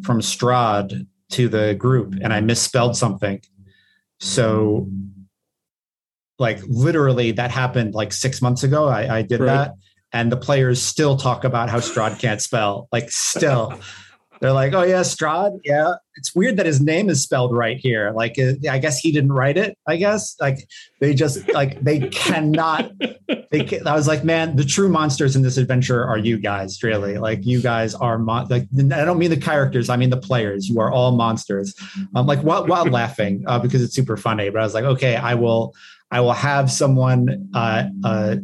from 0.04 0.20
Strahd 0.20 1.08
to 1.34 1.48
the 1.50 1.76
group, 1.76 2.16
and 2.22 2.34
I 2.34 2.42
misspelled 2.42 2.96
something. 2.96 3.42
So, 4.20 4.90
like 6.40 6.60
literally, 6.68 7.32
that 7.32 7.52
happened 7.52 7.94
like 7.94 8.14
six 8.14 8.42
months 8.42 8.64
ago. 8.64 8.88
I, 8.88 9.18
I 9.18 9.22
did 9.22 9.40
Right. 9.40 9.48
that, 9.48 9.74
and 10.12 10.32
the 10.32 10.38
players 10.38 10.82
still 10.82 11.18
talk 11.18 11.44
about 11.44 11.70
how 11.70 11.80
Strahd 11.80 12.20
can't 12.20 12.42
spell. 12.42 12.88
Like, 12.92 13.12
still, 13.12 13.80
they're 14.44 14.52
like, 14.52 14.74
"Oh 14.74 14.84
yeah, 14.84 15.02
Strahd. 15.02 15.60
Yeah, 15.64 15.94
it's 16.16 16.36
weird 16.36 16.58
that 16.58 16.66
his 16.66 16.82
name 16.82 17.10
is 17.10 17.22
spelled 17.22 17.56
right 17.56 17.78
here. 17.78 18.12
Like, 18.12 18.38
uh, 18.38 18.54
I 18.70 18.78
guess 18.78 19.00
he 19.00 19.12
didn't 19.12 19.32
write 19.32 19.58
it. 19.58 19.78
I 19.88 19.96
guess 19.96 20.36
like 20.42 20.68
they 21.00 21.14
just 21.14 21.52
like 21.54 21.82
they 21.82 22.10
cannot 22.10 22.92
they, 23.54 23.64
ca- 23.64 23.82
I 23.86 23.94
was 23.94 24.08
like, 24.08 24.24
man, 24.24 24.56
the 24.56 24.66
true 24.66 24.90
monsters 24.90 25.36
in 25.36 25.44
this 25.44 25.58
adventure 25.58 26.04
are 26.04 26.18
you 26.18 26.38
guys, 26.40 26.82
really. 26.82 27.18
Like, 27.18 27.46
you 27.46 27.62
guys 27.62 27.94
are 27.96 28.18
mon- 28.18 28.48
like. 28.50 28.68
I 28.76 29.06
don't 29.06 29.20
mean 29.20 29.30
the 29.30 29.38
characters, 29.38 29.90
I 29.90 29.96
mean 29.96 30.10
the 30.10 30.18
players. 30.18 30.68
You 30.68 30.80
are 30.82 30.92
all 30.92 31.16
monsters. 31.16 31.76
I'm 32.16 32.26
like, 32.26 32.40
while, 32.40 32.66
while 32.66 32.86
laughing 32.86 33.44
uh, 33.48 33.60
because 33.60 33.82
it's 33.82 33.96
super 33.96 34.18
funny. 34.18 34.50
But 34.50 34.62
I 34.62 34.64
was 34.64 34.74
like, 34.74 34.86
okay, 34.86 35.16
I 35.16 35.36
will, 35.36 35.74
I 36.12 36.20
will 36.20 36.34
have 36.34 36.72
someone 36.72 37.50
uh, 37.54 37.86
uh, 38.04 38.36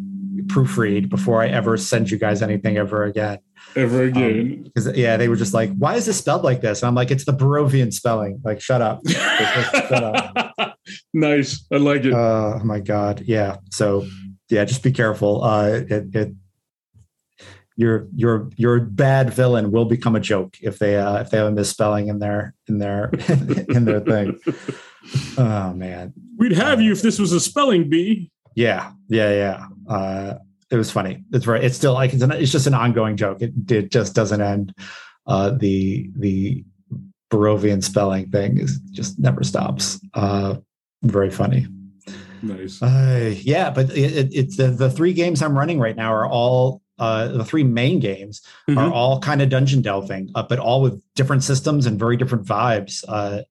proofread 0.46 1.10
before 1.10 1.41
I 1.41 1.48
ever 1.48 1.75
send 1.75 2.10
you 2.12 2.18
guys 2.18 2.41
anything 2.41 2.77
ever 2.77 3.03
again. 3.03 3.39
Ever 3.75 4.03
again. 4.03 4.63
Because 4.63 4.95
yeah, 4.97 5.17
they 5.17 5.27
were 5.27 5.35
just 5.35 5.53
like, 5.53 5.71
why 5.77 5.95
is 5.95 6.05
this 6.05 6.17
spelled 6.17 6.43
like 6.43 6.61
this? 6.61 6.81
And 6.81 6.87
I'm 6.87 6.95
like, 6.95 7.11
it's 7.11 7.25
the 7.25 7.33
Barovian 7.33 7.93
spelling. 7.93 8.41
Like, 8.43 8.61
shut 8.61 8.81
up. 8.81 9.07
shut 9.07 10.75
nice. 11.13 11.65
I 11.71 11.77
like 11.77 12.05
it. 12.05 12.13
Oh 12.13 12.59
my 12.63 12.79
god, 12.79 13.23
yeah. 13.25 13.57
So 13.71 14.05
yeah, 14.49 14.65
just 14.65 14.83
be 14.83 14.91
careful. 14.91 15.43
Uh, 15.43 15.81
it, 15.87 16.15
it 16.15 16.33
your 17.75 18.07
your 18.13 18.49
your 18.57 18.79
bad 18.81 19.33
villain 19.33 19.71
will 19.71 19.85
become 19.85 20.15
a 20.15 20.19
joke 20.19 20.57
if 20.61 20.79
they 20.79 20.97
uh, 20.97 21.21
if 21.21 21.29
they 21.29 21.37
have 21.37 21.47
a 21.47 21.51
misspelling 21.51 22.07
in 22.09 22.19
their 22.19 22.53
in 22.67 22.77
their 22.79 23.05
in 23.69 23.85
their 23.85 24.01
thing. 24.01 24.37
Oh 25.37 25.73
man, 25.73 26.13
We'd 26.37 26.51
have 26.53 26.81
you 26.81 26.91
if 26.91 27.01
this 27.01 27.19
was 27.19 27.31
a 27.31 27.39
spelling 27.39 27.89
bee. 27.89 28.31
yeah, 28.55 28.91
yeah, 29.07 29.31
yeah. 29.31 29.93
Uh, 29.93 30.33
it 30.71 30.75
was 30.77 30.91
funny. 30.91 31.23
It's 31.31 31.45
very. 31.45 31.63
It's 31.65 31.75
still 31.75 31.93
like 31.93 32.13
it's, 32.13 32.21
an, 32.23 32.31
it's 32.31 32.51
just 32.51 32.67
an 32.67 32.73
ongoing 32.73 33.17
joke. 33.17 33.41
It, 33.41 33.53
it 33.71 33.91
just 33.91 34.13
doesn't 34.15 34.41
end. 34.41 34.73
Uh, 35.27 35.51
the 35.51 36.09
the 36.17 36.63
Barovian 37.31 37.83
spelling 37.83 38.29
thing 38.29 38.57
is 38.59 38.79
just 38.91 39.19
never 39.19 39.43
stops. 39.43 39.99
Uh, 40.13 40.57
very 41.03 41.29
funny. 41.29 41.67
Nice. 42.41 42.81
Uh, 42.81 43.33
yeah, 43.41 43.69
but 43.69 43.89
it, 43.91 44.29
it's 44.33 44.57
the, 44.57 44.67
the 44.67 44.89
three 44.89 45.13
games 45.13 45.41
I'm 45.41 45.57
running 45.57 45.79
right 45.79 45.95
now 45.95 46.13
are 46.13 46.25
all 46.27 46.81
uh, 46.97 47.27
the 47.27 47.45
three 47.45 47.63
main 47.63 47.99
games 47.99 48.41
Mhm. 48.69 48.77
are 48.77 48.91
all 48.91 49.19
kind 49.19 49.41
of 49.41 49.49
dungeon 49.49 49.81
delving, 49.81 50.29
uh, 50.35 50.43
but 50.43 50.59
all 50.59 50.81
with 50.81 51.01
different 51.15 51.43
systems 51.43 51.85
and 51.85 51.99
very 51.99 52.17
different 52.17 52.45
vibes. 52.45 53.03
Uh, 53.07 53.41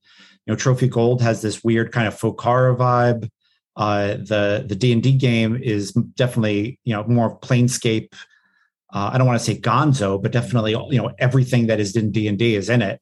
you 0.47 0.53
know, 0.53 0.57
Trophy 0.57 0.89
Gold 0.89 1.21
has 1.23 1.43
this 1.43 1.63
weird 1.63 1.93
kind 1.93 2.09
of 2.09 2.15
Fokara 2.19 2.77
vibe. 2.77 3.29
Uh, 3.79 4.17
the 4.17 4.65
the 4.69 4.75
D 4.75 4.93
and 4.93 5.03
D 5.03 5.13
game 5.17 5.57
is 5.63 5.93
definitely 5.93 6.79
you 6.85 6.93
know 6.95 7.05
more 7.05 7.39
Planescape. 7.39 8.13
Uh, 8.93 9.11
I 9.13 9.19
don't 9.19 9.27
want 9.27 9.39
to 9.39 9.45
say 9.45 9.59
Gonzo, 9.59 10.21
but 10.21 10.33
definitely 10.33 10.73
you 10.73 11.01
know 11.01 11.13
everything 11.19 11.69
that 11.69 11.79
is 11.81 11.95
in 11.97 12.11
D 12.11 12.27
and 12.29 12.37
D 12.39 12.57
is 12.57 12.69
in 12.69 12.83
it. 12.83 13.01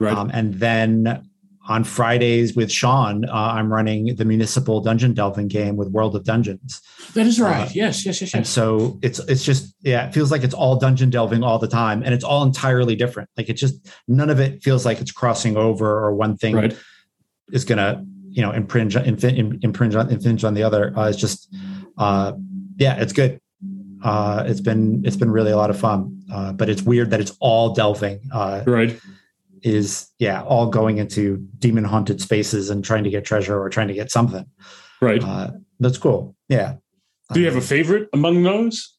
Right. 0.00 0.16
Um, 0.16 0.30
and 0.32 0.54
then 0.54 1.28
on 1.66 1.82
Fridays 1.82 2.54
with 2.54 2.70
Sean, 2.70 3.24
uh, 3.24 3.32
I'm 3.32 3.72
running 3.72 4.16
the 4.16 4.24
municipal 4.24 4.80
dungeon 4.80 5.14
delving 5.14 5.48
game 5.48 5.76
with 5.76 5.88
World 5.88 6.14
of 6.14 6.22
Dungeons. 6.24 6.80
that 7.14 7.26
is 7.26 7.40
right. 7.40 7.66
uh, 7.66 7.70
yes, 7.72 8.04
yes, 8.04 8.20
yes, 8.20 8.34
And 8.34 8.46
so 8.46 8.98
it's 9.02 9.18
it's 9.20 9.44
just 9.44 9.74
yeah, 9.82 10.06
it 10.06 10.14
feels 10.14 10.30
like 10.30 10.42
it's 10.44 10.54
all 10.54 10.76
dungeon 10.76 11.10
delving 11.10 11.42
all 11.42 11.58
the 11.58 11.68
time, 11.68 12.02
and 12.02 12.14
it's 12.14 12.24
all 12.24 12.42
entirely 12.42 12.96
different. 12.96 13.28
Like 13.36 13.48
it 13.50 13.54
just 13.54 13.74
none 14.08 14.30
of 14.30 14.40
it 14.40 14.62
feels 14.62 14.84
like 14.86 15.00
it's 15.00 15.12
crossing 15.12 15.56
over 15.56 15.86
or 16.04 16.14
one 16.14 16.36
thing 16.38 16.54
Right. 16.54 16.76
is 17.52 17.64
gonna 17.64 18.04
you 18.36 18.42
know 18.42 18.50
impinge 18.52 18.96
impinge 18.96 19.94
on 19.94 20.10
impinge 20.10 20.44
on 20.44 20.54
the 20.54 20.62
other. 20.62 20.92
Uh, 20.98 21.08
it's 21.10 21.18
just 21.18 21.48
uh, 21.98 22.32
yeah, 22.76 22.94
it's 23.02 23.12
good. 23.12 23.40
Uh, 24.02 24.44
it's 24.46 24.60
been 24.60 25.02
it's 25.06 25.16
been 25.16 25.30
really 25.30 25.52
a 25.52 25.56
lot 25.56 25.70
of 25.70 25.78
fun, 25.78 25.98
uh, 26.32 26.52
but 26.52 26.68
it's 26.68 26.82
weird 26.82 27.10
that 27.10 27.20
it's 27.20 27.34
all 27.40 27.72
delving. 27.74 28.20
Uh, 28.32 28.62
Right. 28.66 29.00
is 29.62 30.10
yeah, 30.18 30.42
all 30.42 30.66
going 30.68 30.98
into 30.98 31.38
demon 31.58 31.84
haunted 31.84 32.20
spaces 32.20 32.68
and 32.70 32.84
trying 32.84 33.04
to 33.04 33.10
get 33.10 33.24
treasure 33.24 33.58
or 33.58 33.70
trying 33.70 33.88
to 33.88 33.94
get 33.94 34.10
something. 34.10 34.44
Right. 35.00 35.22
Uh, 35.24 35.52
that's 35.80 35.96
cool. 35.98 36.36
Yeah. 36.48 36.74
Do 37.32 37.40
you 37.40 37.46
have 37.46 37.56
Uh, 37.56 37.60
a 37.60 37.62
favorite 37.62 38.08
among 38.12 38.42
those? 38.42 38.90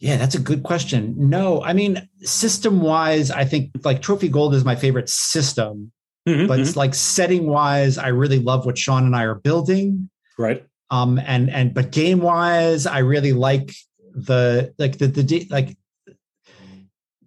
Yeah, 0.00 0.16
that's 0.16 0.34
a 0.36 0.40
good 0.40 0.62
question. 0.62 1.14
No, 1.18 1.60
I 1.62 1.72
mean, 1.72 2.08
system 2.22 2.80
wise, 2.80 3.30
I 3.32 3.44
think 3.44 3.70
like 3.84 4.00
Trophy 4.00 4.28
Gold 4.28 4.54
is 4.54 4.64
my 4.64 4.76
favorite 4.76 5.08
system, 5.10 5.90
Mhm, 6.28 6.46
but 6.48 6.60
it's 6.60 6.76
like 6.76 6.94
setting 6.94 7.46
wise, 7.46 7.96
I 7.98 8.08
really 8.08 8.38
love 8.38 8.66
what 8.66 8.76
Sean 8.76 9.04
and 9.06 9.16
I 9.16 9.24
are 9.24 9.34
building. 9.36 10.10
right. 10.38 10.64
Um, 10.90 11.18
and 11.18 11.50
and 11.50 11.74
but 11.74 11.90
game 11.92 12.20
wise, 12.20 12.86
I 12.86 12.98
really 13.00 13.32
like 13.32 13.72
the 14.14 14.72
like 14.78 14.98
the 14.98 15.06
the 15.08 15.46
like. 15.50 15.76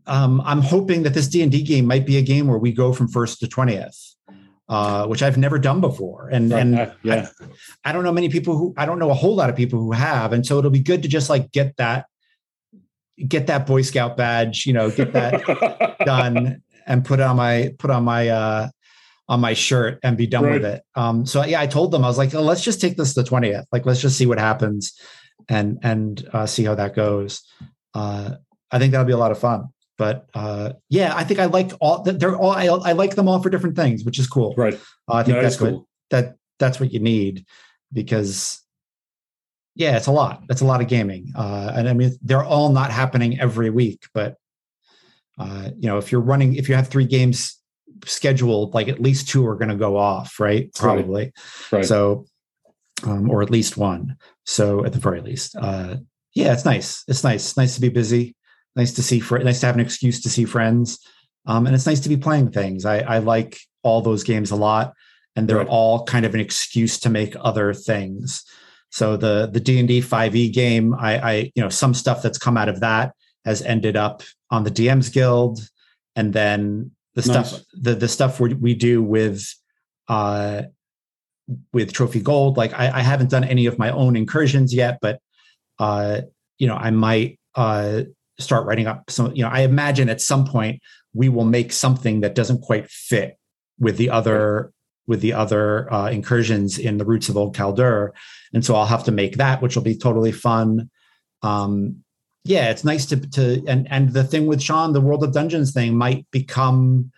Um, 0.08 0.42
I'm 0.44 0.62
hoping 0.62 1.04
that 1.04 1.14
this 1.14 1.28
D 1.28 1.42
and 1.44 1.52
D 1.52 1.62
game 1.62 1.86
might 1.86 2.06
be 2.06 2.18
a 2.18 2.22
game 2.24 2.48
where 2.48 2.58
we 2.58 2.72
go 2.72 2.92
from 2.92 3.08
first 3.08 3.40
to 3.40 3.48
twentieth, 3.48 4.16
uh, 4.68 5.06
which 5.06 5.22
I've 5.22 5.38
never 5.38 5.60
done 5.60 5.80
before, 5.80 6.30
and 6.30 6.52
Right. 6.52 6.60
and 6.62 6.76
Uh, 6.80 6.92
yeah. 7.04 7.28
I 7.86 7.92
don't 7.92 8.04
know 8.04 8.12
many 8.12 8.30
people 8.30 8.58
who 8.58 8.74
I 8.78 8.86
don't 8.88 8.98
know 8.98 9.12
a 9.12 9.14
whole 9.14 9.36
lot 9.36 9.50
of 9.50 9.56
people 9.56 9.80
who 9.80 9.92
have, 9.92 10.34
and 10.34 10.44
so 10.46 10.58
it'll 10.58 10.72
be 10.72 10.82
good 10.82 11.04
to 11.04 11.08
just 11.08 11.30
like 11.30 11.52
get 11.52 11.78
that, 11.78 12.08
get 13.28 13.46
that 13.48 13.68
Boy 13.68 13.84
Scout 13.84 14.18
badge, 14.18 14.66
you 14.66 14.74
know, 14.74 14.90
get 14.90 15.14
that 15.14 15.98
done 16.06 16.64
and 16.88 17.06
put 17.06 17.20
on 17.20 17.36
my 17.38 17.74
put 17.78 17.92
on 17.92 18.04
my 18.04 18.30
uh 18.30 18.70
on 19.32 19.40
my 19.40 19.54
shirt 19.54 19.98
and 20.04 20.18
be 20.18 20.28
done 20.28 20.52
with 20.52 20.66
it. 20.66 20.84
Um, 20.94 21.26
so 21.26 21.46
yeah, 21.46 21.62
I 21.62 21.66
told 21.66 21.92
them 21.92 22.04
I 22.04 22.08
was 22.10 22.18
like, 22.18 22.36
oh, 22.36 22.42
let's 22.42 22.62
just 22.62 22.82
take 22.82 22.98
this 22.98 23.14
the 23.14 23.24
twentieth, 23.24 23.66
like 23.72 23.86
let's 23.86 24.02
just 24.02 24.18
see 24.18 24.26
what 24.26 24.38
happens, 24.38 24.94
and 25.48 25.80
and 25.84 26.28
uh, 26.34 26.46
see 26.46 26.66
how 26.66 26.76
that 26.76 26.96
goes. 26.96 27.42
Uh, 27.94 28.36
I 28.70 28.78
think 28.78 28.92
that'll 28.92 29.08
be 29.08 29.14
a 29.14 29.18
lot 29.18 29.32
of 29.32 29.40
fun. 29.40 29.70
But 29.98 30.28
uh, 30.34 30.74
yeah, 30.90 31.16
I 31.16 31.24
think 31.24 31.40
I 31.40 31.46
like 31.46 31.72
all. 31.80 32.04
They're 32.04 32.36
all. 32.36 32.52
I, 32.52 32.66
I 32.66 32.92
like 32.92 33.16
them 33.16 33.30
all 33.30 33.42
for 33.42 33.50
different 33.50 33.78
things, 33.78 34.04
which 34.04 34.20
is 34.20 34.28
cool. 34.28 34.54
right. 34.58 34.74
Uh, 35.08 35.14
I 35.14 35.24
think 35.24 35.38
No, 35.38 35.42
that's 35.42 35.56
that's 35.56 35.72
what 35.72 35.84
that 36.10 36.36
that's 36.60 36.82
what 36.82 36.92
you 36.92 37.00
need 37.00 37.46
because 37.94 38.62
yeah 39.76 39.96
it's 39.96 40.08
a 40.08 40.12
lot 40.12 40.44
it's 40.50 40.60
a 40.60 40.66
lot 40.66 40.82
of 40.82 40.88
gaming 40.90 41.32
uh 41.36 41.72
and 41.74 41.88
i 41.88 41.94
mean 41.94 42.12
they're 42.22 42.44
all 42.44 42.70
not 42.70 42.92
happening 42.92 43.40
every 43.40 43.70
week 43.70 44.06
but 44.14 44.36
uh 45.40 45.70
you 45.78 45.88
know 45.88 45.98
if 45.98 46.12
you're 46.12 46.20
running 46.20 46.56
if 46.56 46.68
you 46.68 46.76
have 46.76 46.90
three 46.90 47.06
games 47.06 47.61
scheduled 48.06 48.74
like 48.74 48.88
at 48.88 49.02
least 49.02 49.30
two 49.30 49.46
are 49.46 49.56
going 49.56 49.70
to 49.70 49.76
go 49.76 49.98
off 49.98 50.40
right? 50.40 50.74
Probably. 50.74 51.32
Right. 51.72 51.86
so 51.86 52.26
um 53.04 53.30
or 53.30 53.42
at 53.42 53.50
least 53.50 53.78
one. 53.78 54.16
So 54.46 54.86
at 54.86 54.94
the 54.94 55.00
very 55.00 55.22
least 55.22 55.56
uh 55.56 55.98
yeah 56.34 56.54
it's 56.54 56.66
nice. 56.66 57.04
It's 57.08 57.24
nice. 57.24 57.44
It's 57.50 57.58
nice 57.58 57.76
to 57.76 57.82
be 57.82 57.90
busy. 57.90 58.36
Nice 58.76 58.94
to 58.94 59.04
see 59.04 59.20
fr- 59.20 59.40
nice 59.40 59.60
to 59.62 59.66
have 59.66 59.76
an 59.76 59.82
excuse 59.82 60.22
to 60.22 60.30
see 60.30 60.46
friends. 60.46 61.00
Um 61.46 61.66
and 61.66 61.76
it's 61.76 61.86
nice 61.88 62.00
to 62.02 62.10
be 62.10 62.18
playing 62.18 62.52
things. 62.52 62.86
I 62.86 63.00
i 63.00 63.18
like 63.20 63.60
all 63.84 64.02
those 64.02 64.24
games 64.24 64.52
a 64.52 64.56
lot 64.56 64.94
and 65.36 65.48
they're 65.48 65.58
Right. 65.58 65.68
all 65.68 66.04
kind 66.06 66.26
of 66.26 66.34
an 66.36 66.40
excuse 66.42 67.00
to 67.00 67.10
make 67.10 67.36
other 67.40 67.74
things. 67.74 68.44
So 68.90 69.16
the 69.18 69.50
the 69.52 69.60
D 69.62 69.80
and 69.80 69.88
D 69.88 70.02
five 70.02 70.36
E 70.36 70.50
game, 70.50 70.94
I, 70.94 71.18
I 71.32 71.34
you 71.56 71.64
know 71.64 71.70
some 71.70 71.94
stuff 71.94 72.22
that's 72.22 72.38
come 72.38 72.58
out 72.58 72.68
of 72.70 72.82
that 72.82 73.14
has 73.46 73.62
ended 73.62 73.96
up 73.96 74.22
on 74.50 74.64
the 74.66 74.70
DM's 74.70 75.10
Guild, 75.10 75.62
and 76.16 76.34
then 76.34 76.92
the 77.16 77.22
Nice. 77.28 77.50
stuff 77.50 77.62
the 77.74 77.96
the 77.96 78.08
stuff 78.08 78.40
we 78.40 78.54
we 78.54 78.74
do 78.74 79.02
with 79.04 79.44
uh 80.08 80.64
with 81.74 81.92
Trophy 81.92 82.22
Gold. 82.22 82.58
Like 82.58 82.74
I, 82.74 83.00
I 83.00 83.02
haven't 83.02 83.30
done 83.30 83.44
any 83.44 83.66
of 83.66 83.78
my 83.78 83.92
own 83.92 84.16
incursions 84.16 84.74
yet, 84.74 85.00
but 85.02 85.20
uh 85.80 86.22
you 86.58 86.68
know 86.68 86.76
I 86.76 86.92
might 86.92 87.40
uh 87.56 88.04
start 88.40 88.66
writing 88.66 88.88
up 88.88 89.10
some. 89.10 89.36
You 89.36 89.44
know 89.44 89.50
I 89.50 89.62
imagine 89.62 90.10
at 90.10 90.22
some 90.22 90.46
point 90.46 90.82
we 91.14 91.30
will 91.30 91.46
make 91.46 91.74
something 91.74 92.22
that 92.22 92.36
doesn't 92.36 92.62
quite 92.62 92.90
fit 92.90 93.38
with 93.80 93.98
the 93.98 94.10
other 94.10 94.72
with 95.08 95.20
the 95.22 95.34
other 95.34 95.92
uh, 95.92 96.10
incursions 96.10 96.78
in 96.78 96.98
the 96.98 97.04
roots 97.06 97.28
of 97.28 97.36
Old 97.36 97.56
Calder, 97.56 98.14
and 98.54 98.64
so 98.64 98.76
I'll 98.76 98.86
have 98.86 99.04
to 99.06 99.12
make 99.12 99.38
that, 99.38 99.62
which 99.62 99.76
will 99.76 99.84
be 99.84 99.98
totally 99.98 100.32
fun. 100.32 100.90
Um, 101.42 102.04
yeah, 102.44 102.72
it's 102.72 102.84
nice 102.84 103.06
to 103.08 103.18
to 103.18 103.64
and 103.68 103.88
and 103.92 104.14
the 104.14 104.24
thing 104.24 104.48
with 104.48 104.62
Sean, 104.62 104.94
the 104.94 105.02
World 105.02 105.24
of 105.24 105.34
Dungeons 105.34 105.72
thing 105.74 105.96
might 105.96 106.26
become 106.32 107.12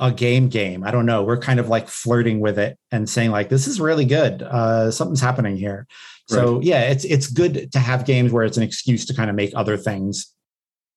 a 0.00 0.12
game 0.12 0.48
game. 0.48 0.84
I 0.84 0.90
don't 0.90 1.06
know. 1.06 1.22
We're 1.22 1.38
kind 1.38 1.60
of 1.60 1.68
like 1.68 1.88
flirting 1.88 2.40
with 2.40 2.58
it 2.58 2.78
and 2.90 3.08
saying 3.08 3.30
like 3.30 3.48
this 3.48 3.66
is 3.66 3.80
really 3.80 4.04
good. 4.04 4.42
Uh, 4.42 4.90
something's 4.90 5.20
happening 5.20 5.56
here. 5.56 5.86
So 6.26 6.60
yeah, 6.60 6.82
it's 6.82 7.04
it's 7.04 7.28
good 7.28 7.72
to 7.72 7.78
have 7.78 8.04
games 8.04 8.32
where 8.32 8.44
it's 8.44 8.58
an 8.58 8.62
excuse 8.62 9.06
to 9.06 9.14
kind 9.14 9.30
of 9.30 9.36
make 9.36 9.52
other 9.54 9.78
things. 9.78 10.34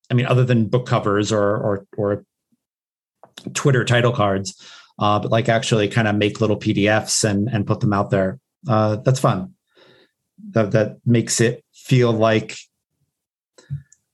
I 0.10 0.14
mean, 0.14 0.26
other 0.26 0.44
than 0.44 0.68
book 0.68 0.86
covers 0.86 1.32
or 1.32 1.58
or 1.58 1.86
or 1.96 2.26
Twitter 3.54 3.86
title 3.86 4.12
cards, 4.12 4.62
uh, 5.00 5.20
but 5.20 5.32
like 5.32 5.48
actually 5.48 5.88
kind 5.88 6.10
of 6.10 6.16
make 6.16 6.42
little 6.42 6.60
PDFs 6.60 7.24
and 7.24 7.48
and 7.48 7.66
put 7.66 7.80
them 7.80 7.94
out 7.94 8.10
there. 8.10 8.40
Uh, 8.68 8.98
that's 8.98 9.22
fun. 9.22 9.54
That 10.50 10.72
that 10.72 10.98
makes 11.06 11.40
it 11.40 11.64
feel 11.74 12.12
like 12.12 12.58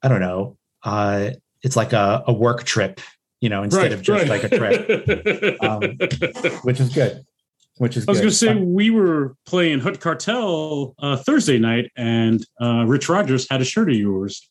I 0.07 0.09
don't 0.09 0.21
know. 0.21 0.57
Uh, 0.83 1.31
it's 1.63 1.75
like 1.75 1.91
a, 1.91 2.23
a 2.27 2.31
work 2.31 2.63
trip, 2.63 3.01
you 3.41 3.49
know, 3.49 3.63
instead 3.63 3.81
right, 3.81 3.91
of 3.91 4.01
just 4.01 4.21
right. 4.21 4.41
like 4.41 4.43
a 4.45 4.57
trip, 4.57 5.61
um, 5.61 5.81
which 6.63 6.79
is 6.79 6.87
good. 6.93 7.25
Which 7.75 7.97
is 7.97 8.07
I 8.07 8.11
was 8.11 8.19
going 8.19 8.29
to 8.29 8.35
say 8.35 8.47
Fun. 8.47 8.73
we 8.73 8.89
were 8.89 9.35
playing 9.45 9.81
Hutt 9.81 9.99
Cartel 9.99 10.95
uh, 10.99 11.17
Thursday 11.17 11.59
night, 11.59 11.91
and 11.97 12.41
uh, 12.61 12.85
Rich 12.87 13.09
Rogers 13.09 13.49
had 13.49 13.59
a 13.59 13.65
shirt 13.65 13.89
of 13.89 13.97
yours 13.97 14.47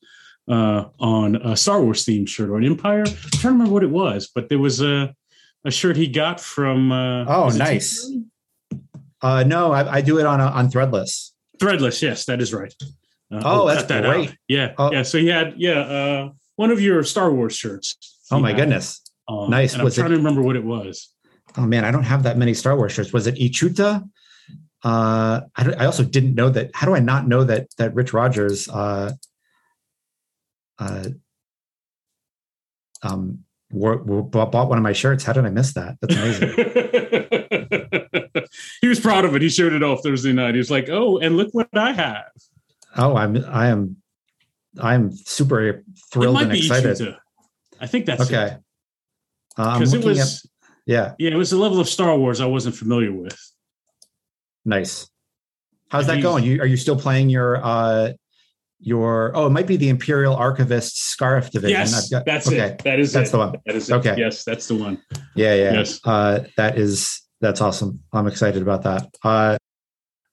uh, 0.46 0.84
on 1.00 1.36
a 1.36 1.56
Star 1.56 1.80
Wars 1.80 2.04
themed 2.04 2.28
shirt 2.28 2.50
or 2.50 2.58
an 2.58 2.64
Empire. 2.66 3.04
I'm 3.06 3.14
trying 3.14 3.40
to 3.40 3.48
remember 3.48 3.72
what 3.72 3.82
it 3.82 3.90
was, 3.90 4.30
but 4.34 4.50
there 4.50 4.58
was 4.58 4.82
a 4.82 5.14
a 5.64 5.70
shirt 5.70 5.96
he 5.96 6.06
got 6.06 6.38
from. 6.38 6.92
Uh, 6.92 7.24
Oh, 7.24 7.48
nice. 7.48 8.12
Uh, 9.22 9.42
no, 9.42 9.72
I, 9.72 9.90
I 9.90 10.00
do 10.02 10.18
it 10.18 10.26
on 10.26 10.38
a, 10.38 10.48
on 10.48 10.70
Threadless. 10.70 11.30
Threadless, 11.58 12.02
yes, 12.02 12.26
that 12.26 12.42
is 12.42 12.52
right. 12.52 12.74
Uh, 13.32 13.40
Oh, 13.44 13.66
that's 13.66 13.84
that 13.84 14.04
great. 14.04 14.30
out. 14.30 14.36
Yeah, 14.48 14.72
Oh. 14.78 14.92
yeah. 14.92 15.02
So 15.02 15.18
he 15.18 15.26
had 15.28 15.54
yeah 15.56 15.80
uh, 15.80 16.30
one 16.56 16.70
of 16.70 16.80
your 16.80 17.02
Star 17.02 17.32
Wars 17.32 17.56
shirts. 17.56 17.96
Oh 18.30 18.38
my 18.38 18.50
had 18.50 18.56
goodness. 18.58 19.02
on, 19.28 19.50
Nice. 19.50 19.72
And 19.72 19.80
I'm 19.82 19.84
Was 19.84 19.96
it- 19.98 20.00
trying 20.02 20.12
to 20.12 20.16
remember 20.18 20.42
what 20.42 20.56
it 20.56 20.64
was. 20.64 21.12
Oh 21.56 21.62
man, 21.66 21.84
I 21.84 21.90
don't 21.90 22.02
have 22.04 22.22
that 22.24 22.36
many 22.36 22.54
Star 22.54 22.76
Wars 22.76 22.92
shirts. 22.92 23.12
Was 23.12 23.26
it 23.26 23.34
Ichuta? 23.36 24.08
Uh, 24.84 25.40
I, 25.56 25.72
I 25.78 25.86
also 25.86 26.04
didn't 26.04 26.34
know 26.34 26.50
that. 26.50 26.70
How 26.74 26.86
do 26.86 26.94
I 26.94 27.00
not 27.00 27.26
know 27.26 27.42
that 27.44 27.68
that 27.78 27.94
Rich 27.94 28.12
Rogers 28.12 28.68
uh, 28.68 29.12
uh, 30.78 31.08
um, 33.02 33.40
wore, 33.70 33.96
wore- 34.02 34.22
bought 34.22 34.52
bought 34.52 34.68
one 34.68 34.78
of 34.78 34.82
my 34.84 34.92
shirts? 34.92 35.24
How 35.24 35.32
did 35.32 35.44
I 35.46 35.50
miss 35.50 35.72
that? 35.74 35.96
That's 36.00 36.14
amazing. 36.14 36.50
he 38.80 38.88
was 38.88 39.00
proud 39.00 39.24
of 39.24 39.34
it. 39.34 39.42
He 39.42 39.48
showed 39.48 39.72
it 39.72 39.82
off 39.82 40.02
Thursday 40.02 40.32
night. 40.32 40.54
He 40.54 40.58
was 40.58 40.70
like, 40.70 40.88
"Oh, 40.88 41.18
and 41.18 41.36
look 41.36 41.48
what 41.52 41.68
I 41.74 41.92
have." 41.92 42.24
Oh, 42.96 43.16
I'm 43.16 43.44
I 43.46 43.68
am 43.68 43.96
I'm 44.80 45.12
super 45.12 45.60
It 45.68 45.84
thrilled 46.12 46.40
and 46.42 46.52
excited. 46.52 47.16
I 47.80 47.86
think 47.86 48.06
that's 48.06 48.22
Okay, 48.22 48.56
uh, 49.56 49.78
Because 49.78 49.92
it 49.94 49.98
looking 49.98 50.10
was, 50.10 50.44
at 50.44 50.50
yeah, 50.86 51.14
yeah, 51.18 51.30
it 51.30 51.36
was 51.36 51.52
a 51.52 51.58
level 51.58 51.80
of 51.80 51.88
Star 51.88 52.16
Wars 52.16 52.40
I 52.40 52.46
wasn't 52.46 52.74
familiar 52.76 53.12
with. 53.12 53.38
nice. 54.64 55.08
How's 55.88 56.06
that 56.08 56.20
going? 56.20 56.42
You, 56.44 56.60
are 56.60 56.66
you 56.66 56.76
still 56.76 56.98
playing 56.98 57.30
your 57.30 57.64
uh 57.64 58.12
your 58.80 59.32
oh 59.34 59.46
it 59.46 59.50
might 59.50 59.66
be 59.66 59.76
the 59.76 59.88
Imperial 59.88 60.34
Archivist 60.34 60.98
Scarf 61.00 61.50
Division. 61.50 61.78
Yes, 61.78 62.10
got- 62.10 62.26
that's 62.26 62.46
okay. 62.48 62.58
it. 62.58 62.78
That 62.84 62.98
is 62.98 63.12
That's 63.12 63.30
it. 63.30 63.32
the 63.32 63.38
one. 63.38 63.52
That 63.66 63.74
is 63.76 63.88
it. 63.88 63.94
Okay. 63.94 64.14
Yes, 64.18 64.44
that's 64.44 64.66
the 64.68 64.74
one. 64.74 65.00
Yeah, 65.34 65.54
yeah. 65.54 65.72
Yes. 65.74 66.00
Uh 66.04 66.44
that 66.56 66.76
is 66.78 67.22
that's 67.40 67.60
awesome. 67.60 68.00
I'm 68.12 68.26
excited 68.26 68.60
about 68.62 68.82
that. 68.82 69.08
Uh 69.22 69.56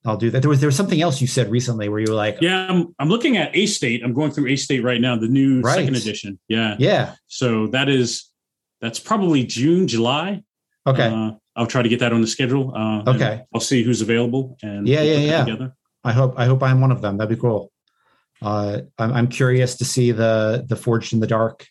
I'll 0.05 0.17
do 0.17 0.29
that. 0.31 0.41
There 0.41 0.49
was 0.49 0.59
there 0.59 0.67
was 0.67 0.75
something 0.75 1.01
else 1.01 1.21
you 1.21 1.27
said 1.27 1.49
recently 1.49 1.87
where 1.89 1.99
you 1.99 2.07
were 2.09 2.15
like, 2.15 2.37
Yeah, 2.41 2.67
I'm, 2.69 2.93
I'm 2.99 3.07
looking 3.09 3.37
at 3.37 3.55
A 3.55 3.65
State. 3.65 4.03
I'm 4.03 4.13
going 4.13 4.31
through 4.31 4.47
A 4.47 4.55
State 4.57 4.83
right 4.83 4.99
now, 4.99 5.15
the 5.15 5.27
new 5.29 5.61
Right. 5.61 5.75
second 5.75 5.95
edition. 5.95 6.39
Yeah. 6.49 6.75
yeah, 6.77 7.15
So 7.27 7.67
that 7.67 7.87
is 7.89 8.29
that's 8.81 8.99
probably 8.99 9.45
June, 9.45 9.87
July. 9.87 10.43
okay. 10.85 11.07
Uh, 11.07 11.31
I'll 11.55 11.67
try 11.67 11.83
to 11.83 11.89
get 11.89 11.99
that 11.99 12.11
on 12.11 12.19
the 12.21 12.27
schedule. 12.27 12.73
Uh, 12.75 13.03
Okay. 13.11 13.43
I'll 13.53 13.61
see 13.61 13.83
who's 13.83 14.01
available 14.01 14.57
and 14.61 14.87
Yeah, 14.87 15.01
we'll 15.03 15.19
yeah, 15.19 15.19
yeah. 15.19 15.45
Together. 15.45 15.75
I 16.03 16.11
hope 16.11 16.33
I 16.37 16.45
hope 16.45 16.61
I'm 16.63 16.81
one 16.81 16.91
of 16.91 17.01
them. 17.01 17.17
That'd 17.17 17.35
be 17.35 17.39
cool. 17.41 17.71
Uh, 18.41 18.81
I'm, 18.97 19.13
I'm 19.13 19.27
curious 19.27 19.75
to 19.77 19.85
see 19.85 20.11
the 20.11 20.65
the 20.67 20.75
Forged 20.75 21.13
in 21.13 21.21
the 21.21 21.27
Dark. 21.27 21.65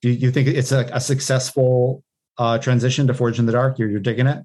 Do 0.00 0.08
you, 0.08 0.14
you 0.14 0.30
think 0.30 0.48
it's 0.48 0.72
a, 0.72 0.88
a 0.92 1.00
successful 1.00 2.02
uh, 2.38 2.56
transition 2.56 3.06
to 3.08 3.12
Forged 3.12 3.38
in 3.38 3.44
the 3.44 3.52
Dark? 3.52 3.78
You're, 3.78 3.90
you're 3.90 4.00
digging 4.00 4.26
it? 4.26 4.38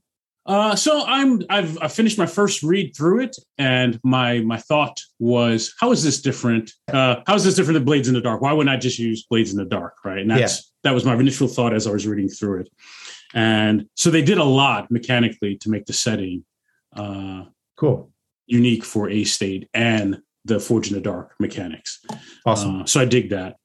Uh, 0.46 0.76
so 0.76 1.04
I'm 1.08 1.42
I've 1.50 1.78
I 1.82 1.88
finished 1.88 2.18
my 2.20 2.28
first 2.28 2.62
read 2.62 2.96
through 2.96 3.22
it, 3.22 3.36
and 3.58 4.00
my 4.04 4.40
my 4.42 4.58
thought 4.58 5.02
was, 5.18 5.74
how 5.80 5.92
is 5.92 6.04
this 6.04 6.22
different? 6.22 6.72
Uh, 6.92 7.18
how 7.26 7.34
is 7.36 7.44
this 7.44 7.56
different 7.56 7.76
than 7.76 7.84
Blades 7.86 8.08
in 8.08 8.14
the 8.14 8.22
Dark? 8.22 8.42
Why 8.42 8.54
wouldn't 8.54 8.74
I 8.76 8.78
just 8.78 9.00
use 9.00 9.26
Blades 9.28 9.52
in 9.52 9.58
the 9.58 9.66
Dark? 9.66 9.96
Right, 10.06 10.20
and 10.20 10.30
that's 10.30 10.72
that 10.84 10.94
was 10.94 11.04
my 11.04 11.16
initial 11.16 11.48
thought 11.48 11.74
as 11.74 11.88
I 11.88 11.92
was 11.92 12.06
reading 12.06 12.30
through 12.30 12.62
it. 12.62 12.70
And 13.34 13.88
so 13.96 14.12
they 14.12 14.22
did 14.22 14.38
a 14.38 14.44
lot 14.44 14.92
mechanically 14.92 15.58
to 15.58 15.70
make 15.70 15.86
the 15.88 15.94
setting 15.94 16.46
uh, 16.96 17.46
Cool, 17.76 18.12
unique 18.46 18.86
for 18.86 19.10
A 19.10 19.24
State 19.24 19.68
and 19.74 20.22
the 20.46 20.60
Forge 20.60 20.90
in 20.90 20.94
the 20.94 21.02
Dark 21.02 21.34
mechanics. 21.40 22.06
awesome. 22.46 22.82
Uh, 22.82 22.86
so 22.86 23.02
I 23.02 23.06
dig 23.06 23.32
that. 23.32 23.56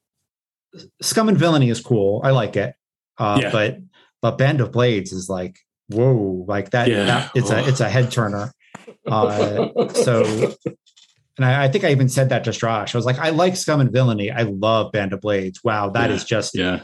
Scum 1.03 1.29
and 1.29 1.37
Villainy 1.37 1.69
is 1.69 1.81
cool. 1.81 2.23
I 2.25 2.31
like 2.31 2.57
it. 2.57 2.75
Uh, 3.19 3.39
Yeah. 3.43 3.53
But 3.53 3.79
but 4.23 4.39
Band 4.39 4.61
of 4.63 4.73
Blades 4.73 5.13
is 5.13 5.29
like 5.29 5.59
whoa, 5.91 6.45
like 6.49 6.71
that. 6.71 6.89
Yeah. 6.89 7.05
that 7.05 7.31
it's 7.35 7.51
a 7.51 7.67
it's 7.69 7.81
a 7.81 7.89
head 7.89 8.11
turner. 8.11 8.53
Uh, 9.07 9.89
so, 9.95 10.23
and 11.37 11.45
I, 11.45 11.65
I 11.65 11.69
think 11.69 11.85
I 11.85 11.91
even 11.91 12.09
said 12.09 12.29
that 12.31 12.45
to 12.45 12.51
Stras. 12.51 12.95
I 12.95 12.99
was 12.99 13.07
like, 13.07 13.19
I 13.19 13.31
like 13.31 13.57
Scum 13.57 13.81
and 13.81 13.91
Villainy. 13.93 14.31
I 14.31 14.43
love 14.43 14.93
Band 14.93 15.13
of 15.13 15.21
Blades. 15.21 15.61
Wow, 15.65 15.91
that 15.91 16.11
Yeah. 16.11 16.17
is 16.17 16.25
just 16.25 16.57
yeah, 16.57 16.81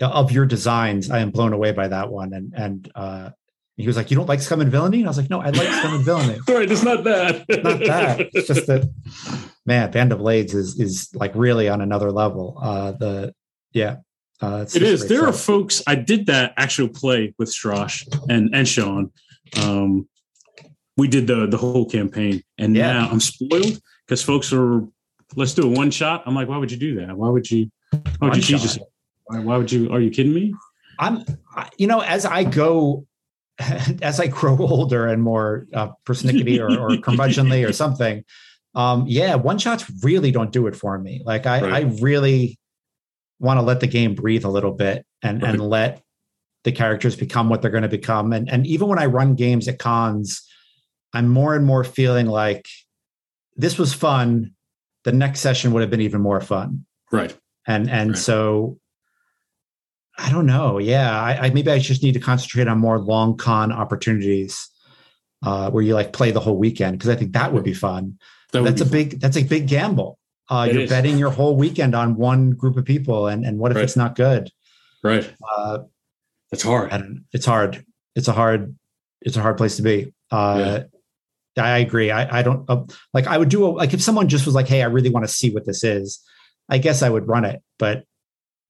of 0.00 0.32
your 0.32 0.46
designs. 0.46 1.10
I 1.10 1.20
am 1.20 1.30
blown 1.30 1.52
away 1.52 1.72
by 1.72 1.88
that 1.88 2.10
one. 2.10 2.32
And 2.32 2.52
and 2.56 2.90
uh, 2.94 3.30
he 3.76 3.86
was 3.86 3.96
like, 3.96 4.10
you 4.10 4.16
don't 4.16 4.28
like 4.28 4.40
Scum 4.40 4.60
and 4.60 4.70
Villainy? 4.70 4.98
And 4.98 5.06
I 5.06 5.10
was 5.10 5.16
like, 5.18 5.30
no, 5.30 5.40
I 5.40 5.50
like 5.50 5.68
Scum 5.68 5.94
and 5.94 6.04
Villainy. 6.04 6.38
right. 6.48 6.70
It's 6.70 6.82
not 6.82 7.04
that. 7.04 7.44
Not 7.62 7.78
that. 7.80 8.28
It's 8.32 8.48
just 8.48 8.66
that, 8.66 8.90
man, 9.64 9.90
Band 9.90 10.12
of 10.12 10.18
Blades 10.18 10.54
is 10.54 10.78
is 10.78 11.08
like 11.14 11.32
really 11.34 11.68
on 11.68 11.80
another 11.80 12.10
level. 12.10 12.58
Uh, 12.60 12.92
the 12.92 13.34
yeah, 13.72 13.96
uh, 14.40 14.64
It 14.74 14.82
is. 14.82 15.08
There 15.08 15.26
are 15.26 15.32
folks. 15.32 15.82
I 15.86 15.94
did 15.94 16.26
that 16.26 16.54
actual 16.56 16.88
play 16.88 17.34
with 17.38 17.50
Stras 17.52 18.06
and 18.28 18.54
and 18.54 18.66
Sean. 18.66 19.12
Um, 19.62 20.08
we 20.96 21.08
did 21.08 21.26
the 21.26 21.46
the 21.46 21.56
whole 21.56 21.84
campaign, 21.88 22.42
and 22.58 22.74
Yeah. 22.76 22.92
now 22.92 23.08
I'm 23.10 23.20
spoiled 23.20 23.80
because 24.06 24.22
folks 24.22 24.52
are. 24.52 24.82
Let's 25.36 25.54
do 25.54 25.62
a 25.62 25.68
one 25.70 25.92
shot. 25.92 26.24
I'm 26.26 26.34
like, 26.34 26.48
why 26.48 26.56
would 26.56 26.72
you 26.72 26.76
do 26.78 26.96
that? 27.06 27.16
Why 27.16 27.28
would 27.28 27.48
you? 27.50 27.70
Why 27.90 27.98
would 28.00 28.14
you 28.20 28.28
One 28.28 28.40
cheat 28.40 28.44
shot. 28.44 28.62
yourself? 28.62 28.88
Why, 29.26 29.38
why 29.38 29.56
would 29.58 29.70
you? 29.70 29.92
Are 29.92 30.00
you 30.00 30.10
kidding 30.10 30.34
me? 30.34 30.54
I'm, 30.98 31.24
I- 31.54 31.68
you 31.78 31.86
know, 31.86 32.00
as 32.00 32.26
I 32.26 32.42
go, 32.44 33.06
as 34.02 34.18
I 34.20 34.26
grow 34.26 34.56
older 34.58 35.06
and 35.06 35.22
more 35.22 35.66
uh, 35.72 35.90
persnickety 36.04 36.58
or, 36.58 36.78
or 36.80 36.90
curmudgeonly 37.06 37.66
or 37.68 37.72
something, 37.72 38.24
um, 38.74 39.04
yeah, 39.06 39.36
one 39.36 39.58
shots 39.58 39.84
really 40.02 40.30
don't 40.32 40.50
do 40.52 40.66
it 40.66 40.74
for 40.74 40.98
me. 40.98 41.22
Like 41.24 41.46
I, 41.46 41.60
Right. 41.62 41.72
I 41.72 41.80
really 42.00 42.58
want 43.40 43.58
to 43.58 43.62
let 43.62 43.80
the 43.80 43.86
game 43.88 44.14
breathe 44.14 44.44
a 44.44 44.48
little 44.50 44.72
bit 44.72 45.04
and 45.22 45.42
and 45.42 45.60
let 45.60 46.02
the 46.64 46.72
characters 46.72 47.16
become 47.16 47.48
what 47.48 47.62
they're 47.62 47.70
going 47.70 47.82
to 47.82 47.88
become. 47.88 48.32
And 48.32 48.48
and 48.48 48.66
even 48.66 48.86
when 48.86 48.98
I 48.98 49.06
run 49.06 49.34
games 49.34 49.66
at 49.66 49.78
cons, 49.78 50.46
I'm 51.12 51.28
more 51.28 51.56
and 51.56 51.64
more 51.66 51.82
feeling 51.82 52.26
like 52.26 52.68
this 53.56 53.78
was 53.78 53.92
fun. 53.94 54.52
The 55.04 55.12
next 55.12 55.40
session 55.40 55.72
would 55.72 55.80
have 55.80 55.90
been 55.90 56.02
even 56.02 56.20
more 56.20 56.40
fun 56.42 56.84
Right. 57.10 57.34
and 57.66 57.88
and 57.90 58.10
Right. 58.10 58.18
so 58.18 58.78
i 60.18 60.30
don't 60.30 60.44
know 60.46 60.76
yeah 60.78 61.18
I, 61.18 61.46
I 61.46 61.50
maybe 61.50 61.70
i 61.70 61.78
just 61.78 62.02
need 62.02 62.12
to 62.12 62.20
concentrate 62.20 62.68
on 62.68 62.78
more 62.78 62.98
long 62.98 63.36
con 63.38 63.72
opportunities 63.72 64.68
uh 65.42 65.70
where 65.70 65.82
you 65.82 65.94
like 65.94 66.12
play 66.12 66.30
the 66.30 66.40
whole 66.40 66.58
weekend 66.58 66.98
because 66.98 67.08
i 67.08 67.16
think 67.16 67.32
that 67.32 67.52
would 67.54 67.64
be 67.64 67.72
fun 67.72 68.18
That 68.52 68.62
would 68.62 68.72
that's 68.72 68.82
a 68.82 68.84
be 68.84 68.90
big 68.90 69.20
that's 69.20 69.36
a 69.38 69.42
big 69.42 69.66
gamble 69.66 70.18
uh 70.50 70.68
you're 70.70 70.82
is. 70.82 70.90
betting 70.90 71.16
your 71.16 71.30
whole 71.30 71.56
weekend 71.56 71.94
on 71.94 72.16
one 72.16 72.50
group 72.50 72.76
of 72.76 72.84
people 72.84 73.26
and 73.28 73.44
and 73.44 73.58
what 73.58 73.70
if 73.70 73.76
Right. 73.76 73.84
it's 73.84 73.96
not 73.96 74.14
good 74.16 74.50
right. 75.02 75.32
uh 75.56 75.78
That's 76.50 76.62
hard. 76.62 76.90
Don't, 76.90 77.24
it's 77.32 77.46
hard 77.46 77.84
it's 78.14 78.28
a 78.28 78.32
hard 78.32 78.76
it's 79.22 79.36
a 79.36 79.42
hard 79.42 79.56
place 79.56 79.76
to 79.76 79.82
be 79.82 80.12
uh 80.30 80.80
I 81.56 81.78
agree. 81.78 82.10
I, 82.10 82.38
I 82.38 82.42
don't 82.42 82.68
uh, 82.70 82.84
like. 83.12 83.26
I 83.26 83.36
would 83.36 83.48
do 83.48 83.66
a, 83.66 83.68
like 83.68 83.92
if 83.92 84.00
someone 84.00 84.28
just 84.28 84.46
was 84.46 84.54
like, 84.54 84.68
"Hey, 84.68 84.82
I 84.82 84.86
really 84.86 85.10
want 85.10 85.26
to 85.26 85.32
see 85.32 85.50
what 85.52 85.66
this 85.66 85.82
is." 85.82 86.20
I 86.68 86.78
guess 86.78 87.02
I 87.02 87.08
would 87.08 87.26
run 87.26 87.44
it, 87.44 87.60
but 87.78 88.04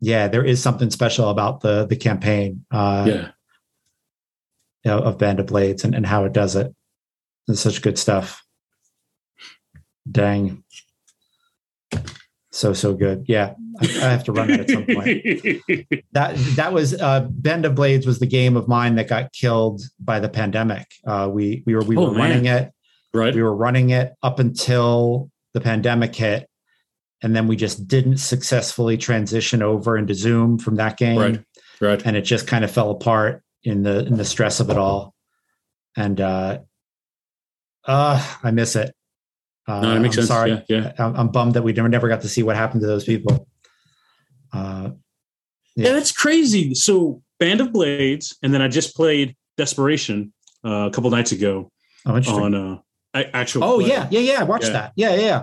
yeah, 0.01 0.29
there 0.29 0.45
is 0.45 0.63
something 0.63 0.91
special 0.91 1.29
about 1.29 1.61
the 1.61 1.87
the 1.87 1.97
campaign 1.97 2.65
uh, 2.71 3.05
yeah. 3.07 3.29
you 4.85 4.91
know, 4.91 4.99
of 4.99 5.19
Band 5.19 5.41
of 5.41 5.47
Blades 5.47 5.85
and, 5.85 5.95
and 5.95 6.07
how 6.07 6.25
it 6.25 6.33
does 6.33 6.57
it. 6.57 6.75
It's 7.49 7.61
such 7.61 7.83
good 7.83 7.99
stuff. 7.99 8.43
Dang, 10.11 10.65
so 12.53 12.73
so 12.73 12.95
good. 12.95 13.25
Yeah, 13.29 13.55
I, 13.81 13.85
I 13.85 14.11
have 14.11 14.25
to 14.25 14.33
run 14.33 14.51
it 14.51 14.61
at 14.61 14.71
some 14.71 14.85
point. 14.87 16.03
That 16.13 16.37
that 16.57 16.73
was 16.73 16.95
uh, 17.01 17.27
Band 17.31 17.65
of 17.65 17.75
Blades 17.77 18.07
was 18.07 18.19
the 18.19 18.27
game 18.27 18.57
of 18.57 18.67
mine 18.69 18.97
that 18.97 19.07
got 19.09 19.33
killed 19.33 19.83
by 20.01 20.19
the 20.21 20.29
pandemic. 20.29 20.87
Uh, 21.07 21.29
we 21.33 21.63
we 21.67 21.75
were 21.75 21.83
we 21.85 21.97
Oh, 21.97 22.07
were 22.07 22.11
man. 22.13 22.19
running 22.31 22.47
it. 22.47 22.73
right. 23.15 23.35
we 23.35 23.43
were 23.43 23.55
running 23.55 23.91
it 23.91 24.13
up 24.23 24.39
until 24.41 25.31
the 25.55 25.61
pandemic 25.61 26.15
hit 26.15 26.49
and 27.23 27.35
then 27.37 27.47
we 27.49 27.57
just 27.57 27.87
didn't 27.89 28.17
successfully 28.19 28.97
transition 28.97 29.63
over 29.63 29.99
into 29.99 30.15
zoom 30.15 30.59
from 30.59 30.77
that 30.77 30.97
game 30.97 31.19
Right. 31.19 31.41
Right. 31.81 32.03
and 32.07 32.17
it 32.17 32.23
just 32.23 32.47
kind 32.47 32.65
of 32.65 32.71
fell 32.71 32.91
apart 32.93 33.43
in 33.65 33.83
the 33.83 34.07
in 34.07 34.17
the 34.17 34.25
stress 34.25 34.61
of 34.61 34.71
it 34.71 34.79
all 34.79 35.13
and 35.97 36.21
uh 36.21 36.59
uh 37.85 38.37
i 38.45 38.51
miss 38.53 38.77
it 38.77 38.95
uh, 39.69 39.81
No, 39.81 39.95
that 39.95 40.01
makes 40.01 40.17
I'm 40.17 40.23
sense. 40.25 40.29
sorry 40.29 40.51
Yeah. 40.51 40.63
Yeah. 40.69 40.93
I'm, 40.99 41.15
I'm 41.17 41.29
bummed 41.29 41.55
that 41.55 41.63
we 41.63 41.73
never, 41.73 41.89
never 41.89 42.09
got 42.09 42.23
to 42.23 42.29
see 42.29 42.43
what 42.43 42.57
happened 42.57 42.81
to 42.83 42.87
those 42.87 43.05
people 43.05 43.47
uh 44.53 44.91
Yeah. 45.77 45.87
Yeah, 45.89 45.93
that's 45.93 46.13
crazy. 46.13 46.75
So 46.75 47.23
Band 47.39 47.61
of 47.61 47.73
Blades, 47.73 48.37
and 48.43 48.53
then 48.53 48.61
I 48.63 48.69
just 48.69 48.95
played 48.97 49.37
Desperation 49.57 50.33
uh, 50.65 50.89
a 50.89 50.91
couple 50.91 51.11
nights 51.11 51.33
ago 51.33 51.71
oh 52.07 52.17
interesting 52.17 52.43
on 52.45 52.55
uh, 53.15 53.23
actual. 53.35 53.65
oh 53.65 53.79
play. 53.79 53.89
yeah 53.89 54.09
yeah 54.11 54.21
yeah 54.21 54.43
watch 54.43 54.65
Yeah. 54.65 54.73
that 54.73 54.93
yeah 54.97 55.15
yeah 55.15 55.21
yeah 55.21 55.43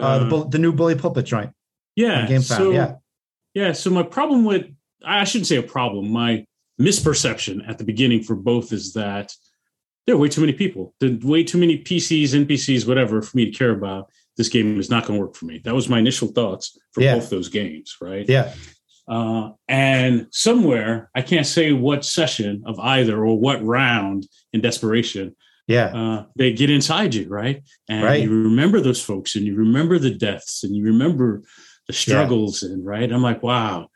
uh, 0.00 0.18
the, 0.28 0.36
Uh, 0.36 0.44
the 0.48 0.58
new 0.58 0.72
bully 0.72 0.94
pulpit 0.96 1.24
joint 1.24 1.50
yeah. 1.96 2.22
on 2.22 2.28
GameFound, 2.28 2.42
so, 2.56 2.70
yeah. 2.72 2.94
Yeah. 3.54 3.72
So 3.72 3.90
my 3.90 4.02
problem 4.02 4.44
with 4.44 4.66
I 5.04 5.24
shouldn't 5.24 5.46
say 5.46 5.56
a 5.56 5.62
problem. 5.62 6.10
My 6.10 6.44
misperception 6.80 7.68
at 7.68 7.78
the 7.78 7.84
beginning 7.84 8.22
for 8.22 8.34
both 8.34 8.72
is 8.72 8.92
that 8.94 9.32
there 10.06 10.14
are 10.14 10.18
way 10.18 10.28
too 10.28 10.40
many 10.40 10.52
people. 10.52 10.94
There 11.00 11.16
way 11.22 11.44
too 11.44 11.58
many 11.58 11.78
PCs, 11.78 12.34
NPCs, 12.34 12.86
whatever, 12.86 13.22
for 13.22 13.36
me 13.36 13.46
to 13.50 13.56
care 13.56 13.70
about. 13.70 14.10
This 14.36 14.48
game 14.48 14.78
is 14.78 14.90
not 14.90 15.06
going 15.06 15.18
to 15.18 15.24
work 15.24 15.34
for 15.36 15.46
me. 15.46 15.60
That 15.64 15.74
was 15.74 15.88
my 15.88 15.98
initial 15.98 16.28
thoughts 16.28 16.78
for 16.92 17.02
Yeah. 17.02 17.14
both 17.14 17.30
those 17.30 17.48
games, 17.48 17.96
right? 18.00 18.28
yeah 18.28 18.52
Uh, 19.06 19.50
and 19.68 20.26
somewhere, 20.30 21.10
I 21.14 21.20
can't 21.22 21.46
say 21.46 21.72
what 21.72 22.04
session 22.06 22.62
of 22.64 22.78
either 22.80 23.22
or 23.22 23.38
what 23.38 23.62
round 23.62 24.26
in 24.54 24.60
desperation, 24.62 25.36
yeah 25.68 25.86
uh, 25.94 26.24
they 26.36 26.52
get 26.52 26.70
inside 26.70 27.14
you, 27.14 27.28
right? 27.28 27.62
And 27.88 28.02
Right. 28.04 28.22
you 28.22 28.30
remember 28.30 28.80
those 28.80 29.02
folks 29.02 29.36
and 29.36 29.44
you 29.46 29.54
remember 29.56 29.98
the 29.98 30.10
deaths 30.10 30.64
and 30.64 30.74
you 30.76 30.84
remember 30.84 31.42
the 31.86 31.92
struggles 31.92 32.62
and 32.62 32.84
right. 32.84 33.10
I'm 33.12 33.22
like, 33.22 33.42
wow. 33.42 33.88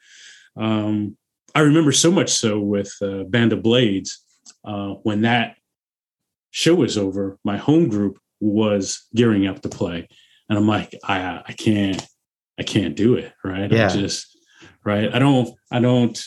Um, 0.56 1.16
I 1.54 1.60
remember 1.60 1.92
so 1.92 2.10
much 2.10 2.30
so 2.30 2.60
with 2.60 2.92
uh, 3.02 3.24
Band 3.24 3.52
of 3.54 3.62
Blades 3.62 4.22
uh, 4.64 4.90
when 5.02 5.22
that 5.22 5.56
show 6.50 6.74
was 6.74 6.96
over. 6.98 7.38
My 7.44 7.56
home 7.56 7.88
group 7.88 8.18
was 8.40 9.06
gearing 9.14 9.46
up 9.46 9.62
to 9.62 9.68
play, 9.68 10.08
and 10.48 10.58
I'm 10.58 10.66
like, 10.68 10.94
I 11.04 11.42
I 11.46 11.52
can't 11.52 12.04
I 12.58 12.62
can't 12.62 12.94
do 12.96 13.14
it. 13.14 13.32
Right? 13.44 13.70
Yeah. 13.70 13.86
I 13.86 13.96
just 13.96 14.36
right. 14.84 15.12
I 15.14 15.18
don't 15.18 15.54
I 15.70 15.80
don't. 15.80 16.22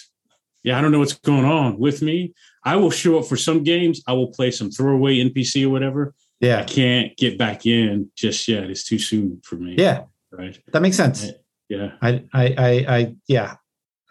Yeah, 0.63 0.77
I 0.77 0.81
don't 0.81 0.91
know 0.91 0.99
what's 0.99 1.13
going 1.15 1.45
on 1.45 1.79
with 1.79 2.03
me. 2.03 2.35
I 2.63 2.75
will 2.75 2.91
show 2.91 3.17
up 3.17 3.25
for 3.25 3.35
some 3.35 3.63
games. 3.63 4.03
I 4.05 4.13
will 4.13 4.27
play 4.31 4.51
some 4.51 4.69
throwaway 4.69 5.17
NPC 5.17 5.65
or 5.65 5.69
whatever. 5.69 6.13
Yeah, 6.39 6.59
I 6.59 6.63
can't 6.63 7.17
get 7.17 7.37
back 7.39 7.65
in 7.65 8.11
just 8.15 8.47
yet. 8.47 8.65
It's 8.69 8.83
too 8.83 8.99
soon 8.99 9.41
for 9.43 9.55
me. 9.55 9.75
yeah 9.77 10.03
Right. 10.31 10.57
that 10.71 10.81
makes 10.81 10.97
sense 10.97 11.29
Yeah. 11.67 11.91
I, 12.01 12.23
I, 12.33 12.45
I, 12.57 12.85
I, 12.97 13.15
yeah, 13.27 13.55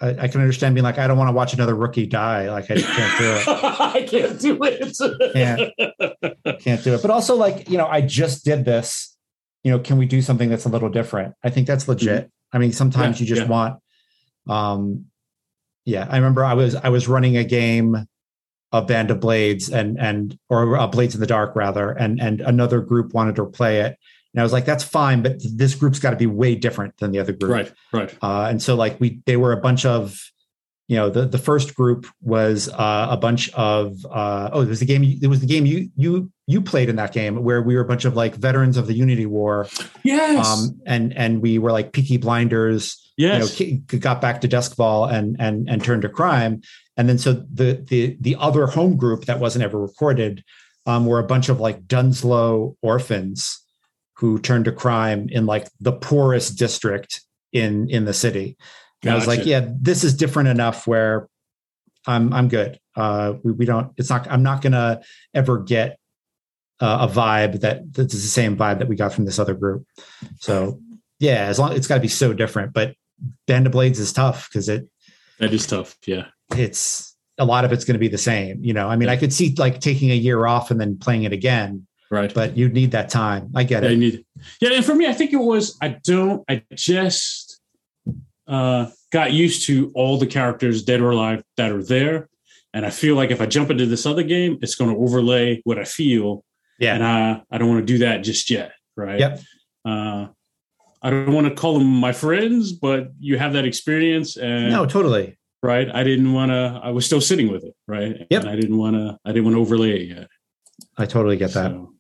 I, 0.01 0.09
I, 0.11 0.29
can 0.29 0.41
understand 0.41 0.75
being 0.75 0.85
like, 0.85 0.99
I 0.99 1.07
don't 1.07 1.19
want 1.19 1.29
to 1.29 1.33
watch 1.33 1.53
another 1.53 1.75
rookie 1.75 2.07
die. 2.07 2.51
Like 2.51 2.71
I 2.71 2.81
can't 2.81 3.19
do 3.19 3.33
it. 3.33 3.49
I 3.81 4.07
can't 4.09 4.41
do 4.41 4.59
it. 4.63 5.33
can't, 5.35 6.61
can't 6.61 6.85
do 6.85 6.95
it. 6.95 7.03
But 7.03 7.11
also 7.11 7.37
like, 7.37 7.69
you 7.69 7.77
know, 7.77 7.87
I 7.87 8.01
just 8.01 8.45
did 8.45 8.65
this. 8.65 9.17
You 9.63 9.73
know, 9.73 9.79
can 9.79 9.99
we 9.99 10.07
do 10.07 10.23
something 10.23 10.49
that's 10.49 10.65
a 10.65 10.71
little 10.71 10.89
different? 10.89 11.35
I 11.45 11.51
think 11.51 11.67
that's 11.67 11.87
legit. 11.87 12.25
Mm-hmm. 12.25 12.57
I 12.57 12.59
mean, 12.59 12.73
sometimes 12.73 13.21
yeah, 13.21 13.25
you 13.25 13.29
just 13.35 13.43
yeah. 13.43 13.49
want 13.49 13.81
um 14.49 15.07
yeah, 15.85 16.07
I 16.09 16.17
remember 16.17 16.45
I 16.45 16.55
was 16.55 16.75
I 16.75 16.89
was 16.89 17.09
running 17.09 17.37
a 17.37 17.45
game 17.45 18.07
of 18.73 18.87
Band 18.87 19.11
of 19.11 19.21
Blades 19.21 19.71
and 19.71 19.99
and 19.99 20.39
or 20.49 20.77
uh, 20.77 20.87
Blades 20.87 21.15
in 21.15 21.21
the 21.21 21.27
Dark 21.27 21.57
rather, 21.57 21.91
and 21.91 22.21
and 22.21 22.41
another 22.41 22.81
group 22.81 23.13
wanted 23.15 23.37
to 23.37 23.47
play 23.47 23.81
it, 23.81 23.99
and 24.33 24.41
I 24.41 24.45
was 24.45 24.53
like, 24.53 24.65
that's 24.65 24.85
fine, 24.85 25.23
but 25.23 25.41
this 25.43 25.75
group's 25.75 25.99
got 25.99 26.11
to 26.11 26.17
be 26.17 26.27
way 26.27 26.55
different 26.55 26.97
than 26.99 27.11
the 27.11 27.19
other 27.19 27.33
group. 27.33 27.53
Right, 27.53 27.73
right. 27.93 28.19
Uh, 28.23 28.47
and 28.49 28.63
so 28.63 28.77
like 28.77 29.01
we, 29.01 29.21
they 29.27 29.37
were 29.37 29.53
a 29.53 29.61
bunch 29.61 29.85
of, 29.85 30.19
you 30.87 30.97
know, 30.97 31.09
the, 31.09 31.25
the 31.25 31.39
first 31.39 31.75
group 31.75 32.07
was 32.21 32.69
uh, 32.69 33.09
a 33.11 33.17
bunch 33.17 33.49
of, 33.55 34.05
uh, 34.11 34.51
oh, 34.53 34.63
it 34.63 34.69
was 34.69 34.81
the 34.81 34.87
game, 34.87 35.05
it 35.05 35.27
was 35.27 35.41
the 35.41 35.47
game 35.47 35.67
you, 35.67 35.89
you, 35.97 36.31
you 36.47 36.61
played 36.61 36.89
in 36.89 36.97
that 36.97 37.13
game 37.13 37.43
where 37.45 37.63
we 37.63 37.75
were 37.75 37.83
a 37.83 37.87
bunch 37.87 38.05
of 38.05 38.15
like 38.15 38.35
veterans 38.35 38.77
of 38.77 38.87
the 38.87 38.95
Unity 38.95 39.27
War. 39.27 39.69
Yes. 40.03 40.47
Um, 40.47 40.81
and, 40.87 41.17
and 41.17 41.43
we 41.43 41.59
were 41.59 41.73
like 41.73 41.93
Peaky 41.93 42.17
Blinders. 42.17 43.13
Yes. 43.17 43.61
You 43.61 43.83
know, 43.89 43.99
got 43.99 44.21
back 44.21 44.41
to 44.41 44.49
Doskvol 44.49 45.13
and, 45.13 45.37
and, 45.39 45.69
and 45.69 45.85
turned 45.85 46.03
to 46.03 46.09
crime. 46.09 46.63
And 46.97 47.09
then 47.09 47.19
so 47.19 47.35
the, 47.53 47.85
the, 47.89 48.17
the 48.21 48.37
other 48.39 48.67
home 48.67 48.97
group 48.97 49.27
that 49.27 49.39
wasn't 49.39 49.65
ever 49.65 49.81
recorded 49.81 50.43
um, 50.87 51.07
were 51.07 51.19
a 51.19 51.27
bunch 51.27 51.49
of 51.49 51.61
like 51.61 51.87
Dunslough 51.87 52.77
orphans 52.83 53.61
who 54.21 54.39
turned 54.39 54.67
to 54.67 54.73
crime 54.73 55.29
in 55.31 55.47
like 55.47 55.67
the 55.81 55.93
poorest 55.93 56.59
district 56.59 57.23
in 57.55 57.89
in 57.89 58.05
the 58.05 58.13
city. 58.13 58.59
Gotcha. 59.03 59.13
I 59.13 59.17
was 59.17 59.27
like, 59.27 59.47
yeah, 59.47 59.67
this 59.67 60.05
is 60.05 60.15
different 60.15 60.51
enough 60.51 60.87
where 60.87 61.27
I'm 62.07 62.31
I'm 62.35 62.49
good. 62.49 62.79
Uh, 62.95 63.35
we, 63.43 63.53
we 63.53 63.65
don't. 63.65 63.93
It's 63.97 64.11
not. 64.11 64.31
I'm 64.31 64.43
not 64.43 64.61
gonna 64.61 65.01
ever 65.33 65.61
get 65.61 65.99
uh, 66.81 67.09
a 67.09 67.13
vibe 67.13 67.61
that 67.61 67.95
that's 67.95 68.13
the 68.13 68.21
same 68.21 68.59
vibe 68.59 68.81
that 68.81 68.89
we 68.89 68.97
got 68.97 69.15
from 69.15 69.25
this 69.25 69.39
other 69.39 69.55
group. 69.55 69.87
So 70.39 70.79
yeah, 71.19 71.47
as 71.47 71.59
long 71.59 71.73
it's 71.73 71.87
got 71.87 71.95
to 71.95 72.01
be 72.03 72.09
so 72.09 72.35
different. 72.35 72.75
But 72.75 72.95
Band 73.47 73.67
of 73.67 73.73
Blades 73.73 73.99
is 73.99 74.13
tough 74.13 74.51
because 74.51 74.69
it 74.69 74.87
that 75.39 75.55
is 75.55 75.67
tough. 75.67 75.97
Yeah, 76.07 76.27
it's 76.55 77.17
a 77.39 77.47
lot 77.47 77.65
of 77.65 77.73
it's 77.73 77.87
going 77.87 77.95
to 77.95 77.99
be 77.99 78.09
the 78.09 78.19
same. 78.19 78.63
You 78.63 78.75
know, 78.75 78.87
I 78.87 78.97
mean, 78.97 79.09
yeah. 79.09 79.15
I 79.15 79.17
could 79.17 79.33
see 79.33 79.55
like 79.57 79.81
taking 79.81 80.11
a 80.11 80.15
year 80.15 80.47
off 80.47 80.71
and 80.71 80.79
then 80.79 80.99
playing 80.99 81.23
it 81.23 81.33
again 81.33 81.87
Right. 82.11 82.35
But 82.35 82.57
you 82.57 82.69
need 82.69 82.91
that 82.91 83.09
time. 83.09 83.51
I 83.55 83.63
get 83.63 83.85
yeah, 83.85 83.91
it. 83.91 83.93
You 83.93 83.99
need, 83.99 84.25
yeah. 84.61 84.71
And 84.73 84.85
for 84.85 84.95
me, 84.95 85.07
I 85.07 85.13
think 85.13 85.33
it 85.33 85.37
was, 85.37 85.79
I 85.81 85.97
don't, 86.03 86.43
I 86.49 86.65
just 86.75 87.61
uh, 88.49 88.91
got 89.13 89.33
used 89.33 89.67
to 89.67 89.93
all 89.95 90.19
the 90.19 90.27
characters, 90.27 90.83
dead 90.83 91.01
or 91.01 91.11
alive, 91.11 91.45
that 91.57 91.71
are 91.71 91.85
there. 91.85 92.29
And 92.75 92.85
I 92.85 92.91
feel 92.91 93.15
like 93.15 93.31
if 93.31 93.41
I 93.41 93.47
jump 93.47 93.71
into 93.71 93.87
this 93.87 94.07
other 94.07 94.25
game, 94.25 94.59
it's 94.61 94.75
going 94.75 94.93
to 94.93 95.01
overlay 95.01 95.61
what 95.65 95.79
I 95.79 95.85
feel. 95.85 96.45
Yeah. 96.81 96.95
And 96.95 97.05
I, 97.05 97.43
I 97.51 97.59
don't 97.59 97.69
want 97.69 97.87
to 97.87 97.93
do 97.93 97.99
that 97.99 98.25
just 98.25 98.51
yet. 98.51 98.73
Right. 98.97 99.21
Yep. 99.21 99.41
Uh, 99.85 100.27
I 101.03 101.11
don't 101.11 101.33
want 101.33 101.47
to 101.47 101.55
call 101.55 101.79
them 101.79 101.87
my 101.87 102.13
friends, 102.13 102.73
but 102.73 103.13
you 103.21 103.39
have 103.39 103.53
that 103.53 103.65
experience. 103.65 104.37
And 104.37 104.71
no, 104.71 104.85
totally. 104.85 105.39
Right. 105.63 105.89
I 105.95 106.03
didn't 106.05 106.33
want 106.33 106.51
to, 106.51 106.81
I 106.83 106.91
was 106.91 107.07
still 107.07 107.21
sitting 107.21 107.53
with 107.53 107.65
it. 107.65 107.75
Right. 107.87 108.27
Yep. 108.31 108.43
And 108.43 108.51
I 108.51 108.57
didn't 108.57 108.79
want 108.79 108.97
to, 108.97 109.19
I 109.25 109.31
didn't 109.31 109.45
want 109.45 109.57
to 109.57 109.61
overlay 109.61 110.03
it 110.03 110.09
yet. 110.09 110.29
I 110.99 111.07
totally 111.07 111.37
get 111.37 111.53
that. 111.53 111.71
So, 111.71 111.95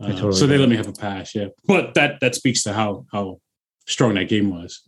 uh, 0.00 0.08
totally 0.08 0.32
so 0.32 0.46
they 0.46 0.58
let 0.58 0.68
me 0.68 0.76
have 0.76 0.88
a 0.88 0.92
pass, 0.92 1.34
yeah. 1.34 1.48
But 1.66 1.94
that 1.94 2.20
that 2.20 2.34
speaks 2.34 2.62
to 2.64 2.72
how 2.72 3.06
how 3.12 3.40
strong 3.86 4.14
that 4.14 4.28
game 4.28 4.50
was. 4.50 4.82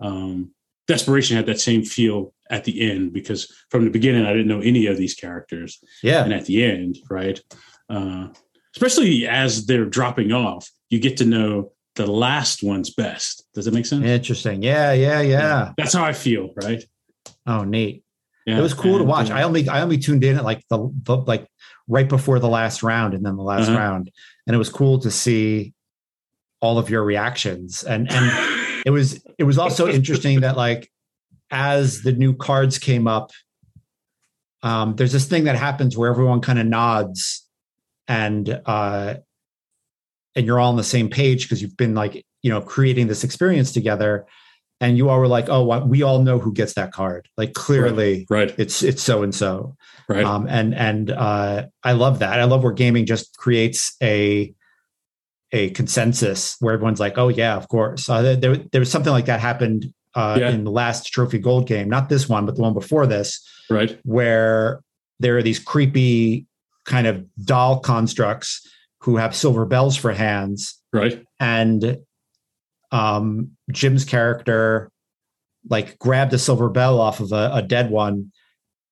Um, 0.00 0.52
Desperation 0.86 1.36
had 1.36 1.44
that 1.46 1.60
same 1.60 1.84
feel 1.84 2.32
at 2.50 2.64
the 2.64 2.90
end 2.90 3.12
because 3.12 3.52
from 3.70 3.84
the 3.84 3.90
beginning 3.90 4.24
I 4.24 4.32
didn't 4.32 4.48
know 4.48 4.60
any 4.60 4.86
of 4.86 4.96
these 4.96 5.14
characters. 5.14 5.78
Yeah, 6.02 6.24
and 6.24 6.32
at 6.32 6.46
the 6.46 6.64
end, 6.64 6.96
right, 7.10 7.38
uh, 7.90 8.28
especially 8.74 9.26
as 9.26 9.66
they're 9.66 9.84
dropping 9.84 10.32
off, 10.32 10.70
you 10.88 10.98
get 10.98 11.18
to 11.18 11.26
know 11.26 11.72
the 11.96 12.06
last 12.06 12.62
one's 12.62 12.90
best. 12.94 13.44
Does 13.52 13.66
that 13.66 13.74
make 13.74 13.84
sense? 13.84 14.04
Interesting. 14.04 14.62
Yeah, 14.62 14.92
yeah, 14.92 15.20
yeah. 15.20 15.38
yeah. 15.40 15.72
That's 15.76 15.92
how 15.92 16.04
I 16.04 16.12
feel, 16.14 16.54
right? 16.62 16.82
Oh, 17.46 17.64
neat. 17.64 18.04
Yeah, 18.46 18.58
it 18.58 18.62
was 18.62 18.72
cool 18.72 18.92
and, 18.96 19.00
to 19.00 19.04
watch. 19.04 19.30
Uh, 19.30 19.34
I 19.34 19.42
only 19.42 19.68
I 19.68 19.82
only 19.82 19.98
tuned 19.98 20.24
in 20.24 20.36
at 20.36 20.44
like 20.44 20.62
the, 20.70 20.90
the 21.02 21.16
like 21.16 21.46
right 21.86 22.08
before 22.08 22.38
the 22.38 22.48
last 22.48 22.82
round 22.82 23.12
and 23.12 23.24
then 23.24 23.36
the 23.36 23.42
last 23.42 23.68
uh-huh. 23.68 23.78
round 23.78 24.10
and 24.48 24.54
it 24.54 24.58
was 24.58 24.70
cool 24.70 24.98
to 25.00 25.10
see 25.10 25.74
all 26.60 26.78
of 26.78 26.90
your 26.90 27.04
reactions. 27.04 27.84
And 27.84 28.10
and 28.10 28.82
it 28.84 28.90
was 28.90 29.22
it 29.38 29.44
was 29.44 29.58
also 29.58 29.86
interesting 29.98 30.40
that 30.40 30.56
like 30.56 30.90
as 31.50 32.02
the 32.02 32.12
new 32.12 32.34
cards 32.34 32.78
came 32.78 33.06
up 33.06 33.30
um, 34.62 34.96
there's 34.96 35.12
this 35.12 35.26
thing 35.26 35.44
that 35.44 35.54
happens 35.54 35.96
where 35.96 36.10
everyone 36.10 36.40
kind 36.40 36.58
of 36.58 36.66
nods 36.66 37.46
and 38.08 38.60
uh 38.66 39.14
and 40.34 40.46
you're 40.46 40.58
all 40.58 40.70
on 40.70 40.76
the 40.76 40.84
same 40.84 41.08
page 41.08 41.44
because 41.44 41.62
you've 41.62 41.76
been 41.76 41.94
like 41.94 42.24
you 42.42 42.50
know 42.50 42.60
creating 42.60 43.06
this 43.06 43.24
experience 43.24 43.72
together 43.72 44.26
and 44.80 44.96
you 44.96 45.08
all 45.08 45.18
were 45.18 45.28
like 45.28 45.48
oh 45.48 45.84
we 45.84 46.02
all 46.02 46.22
know 46.22 46.38
who 46.38 46.52
gets 46.52 46.74
that 46.74 46.92
card 46.92 47.28
like 47.36 47.52
clearly 47.54 48.26
right, 48.30 48.50
right. 48.50 48.54
it's 48.58 48.82
it's 48.82 49.02
so 49.02 49.22
and 49.22 49.34
so 49.34 49.76
right 50.08 50.24
um 50.24 50.46
and 50.48 50.74
and 50.74 51.10
uh 51.10 51.66
i 51.82 51.92
love 51.92 52.20
that 52.20 52.38
i 52.40 52.44
love 52.44 52.62
where 52.62 52.72
gaming 52.72 53.06
just 53.06 53.36
creates 53.36 53.96
a 54.02 54.54
a 55.52 55.70
consensus 55.70 56.56
where 56.60 56.74
everyone's 56.74 57.00
like, 57.00 57.16
"Oh 57.16 57.28
yeah, 57.28 57.56
of 57.56 57.68
course." 57.68 58.08
Uh, 58.08 58.36
there, 58.36 58.56
there 58.56 58.80
was 58.80 58.90
something 58.90 59.12
like 59.12 59.26
that 59.26 59.40
happened 59.40 59.92
uh, 60.14 60.36
yeah. 60.40 60.50
in 60.50 60.64
the 60.64 60.70
last 60.70 61.06
Trophy 61.12 61.38
Gold 61.38 61.66
game, 61.66 61.88
not 61.88 62.08
this 62.08 62.28
one, 62.28 62.46
but 62.46 62.56
the 62.56 62.62
one 62.62 62.74
before 62.74 63.06
this, 63.06 63.46
right? 63.70 63.98
Where 64.04 64.80
there 65.20 65.36
are 65.36 65.42
these 65.42 65.58
creepy 65.58 66.46
kind 66.84 67.06
of 67.06 67.24
doll 67.44 67.80
constructs 67.80 68.66
who 69.00 69.16
have 69.16 69.34
silver 69.34 69.64
bells 69.64 69.96
for 69.96 70.12
hands, 70.12 70.80
right? 70.92 71.24
And 71.40 71.98
um, 72.92 73.52
Jim's 73.70 74.04
character 74.04 74.90
like 75.68 75.98
grabbed 75.98 76.32
a 76.32 76.38
silver 76.38 76.68
bell 76.68 77.00
off 77.00 77.20
of 77.20 77.32
a, 77.32 77.50
a 77.54 77.62
dead 77.62 77.90
one, 77.90 78.32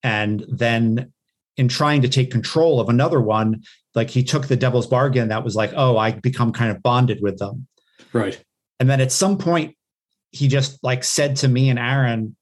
and 0.03 0.45
then 0.49 1.13
in 1.57 1.69
trying 1.69 2.03
to 2.03 2.09
take 2.09 2.31
control 2.31 2.81
of 2.81 2.89
another 2.89 3.21
one, 3.21 3.63
like 3.95 4.11
he 4.11 4.23
took 4.23 4.47
the 4.47 4.57
devil's 4.57 4.87
bargain 4.87 5.29
that 5.29 5.43
was 5.43 5.57
like, 5.57 5.73
oh, 5.75 5.97
I 5.97 6.13
become 6.13 6.53
kind 6.53 6.71
of 6.71 6.83
bonded 6.83 7.21
with 7.23 7.39
them. 7.39 7.67
Right. 8.13 8.43
And 8.79 8.91
then 8.91 9.01
at 9.01 9.11
some 9.11 9.39
point, 9.39 9.75
he 10.33 10.49
just 10.49 10.79
like 10.83 11.03
said 11.03 11.37
to 11.37 11.49
me 11.49 11.71
and 11.71 11.79
Aaron, 11.79 12.37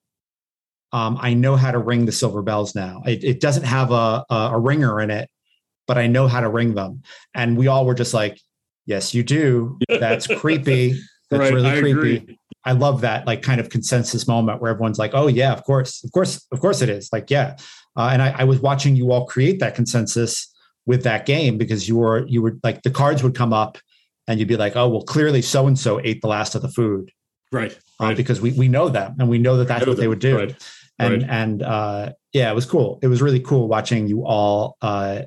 um, 0.92 1.16
I 1.20 1.34
know 1.34 1.56
how 1.56 1.70
to 1.70 1.78
ring 1.78 2.06
the 2.06 2.12
silver 2.12 2.42
bells 2.42 2.74
now. 2.74 3.02
It, 3.06 3.22
it 3.22 3.40
doesn't 3.40 3.64
have 3.64 3.92
a, 3.92 4.24
a, 4.28 4.50
a 4.52 4.58
ringer 4.58 5.00
in 5.00 5.10
it, 5.10 5.28
but 5.86 5.98
I 5.98 6.06
know 6.06 6.26
how 6.26 6.40
to 6.40 6.48
ring 6.48 6.74
them. 6.74 7.02
And 7.34 7.56
we 7.56 7.68
all 7.68 7.86
were 7.86 7.94
just 7.94 8.14
like, 8.14 8.40
yes, 8.86 9.14
you 9.14 9.22
do. 9.22 9.78
That's 9.88 10.26
creepy. 10.38 11.00
That's 11.38 11.50
right, 11.50 11.54
really 11.54 11.70
I 11.70 11.80
creepy. 11.80 12.16
Agree. 12.16 12.38
I 12.64 12.72
love 12.72 13.02
that 13.02 13.26
like 13.26 13.42
kind 13.42 13.60
of 13.60 13.68
consensus 13.68 14.26
moment 14.26 14.60
where 14.60 14.70
everyone's 14.70 14.98
like, 14.98 15.10
oh 15.14 15.26
yeah, 15.26 15.52
of 15.52 15.64
course, 15.64 16.02
of 16.02 16.12
course, 16.12 16.46
of 16.50 16.60
course 16.60 16.80
it 16.80 16.88
is. 16.88 17.10
Like, 17.12 17.30
yeah. 17.30 17.56
Uh, 17.96 18.10
and 18.12 18.22
I, 18.22 18.34
I 18.38 18.44
was 18.44 18.60
watching 18.60 18.96
you 18.96 19.12
all 19.12 19.26
create 19.26 19.60
that 19.60 19.74
consensus 19.74 20.52
with 20.86 21.02
that 21.04 21.26
game 21.26 21.58
because 21.58 21.88
you 21.88 21.96
were 21.96 22.26
you 22.26 22.42
were 22.42 22.58
like 22.62 22.82
the 22.82 22.90
cards 22.90 23.22
would 23.22 23.34
come 23.34 23.52
up 23.52 23.78
and 24.26 24.38
you'd 24.38 24.48
be 24.48 24.56
like, 24.56 24.76
oh 24.76 24.88
well, 24.88 25.02
clearly 25.02 25.42
so 25.42 25.66
and 25.66 25.78
so 25.78 26.00
ate 26.02 26.20
the 26.20 26.28
last 26.28 26.54
of 26.54 26.62
the 26.62 26.68
food, 26.68 27.10
right? 27.52 27.78
Uh, 28.00 28.06
right. 28.06 28.16
Because 28.16 28.40
we 28.40 28.52
we 28.52 28.68
know 28.68 28.88
them 28.88 29.14
and 29.18 29.28
we 29.28 29.38
know 29.38 29.56
that 29.58 29.68
that's 29.68 29.84
know 29.84 29.92
what 29.92 29.96
them. 29.96 30.02
they 30.02 30.08
would 30.08 30.18
do, 30.18 30.36
right. 30.36 30.56
and 30.98 31.22
right. 31.22 31.30
and 31.30 31.62
uh, 31.62 32.12
yeah, 32.32 32.50
it 32.50 32.54
was 32.54 32.66
cool. 32.66 32.98
It 33.02 33.08
was 33.08 33.22
really 33.22 33.40
cool 33.40 33.68
watching 33.68 34.06
you 34.08 34.26
all. 34.26 34.76
Uh, 34.82 35.22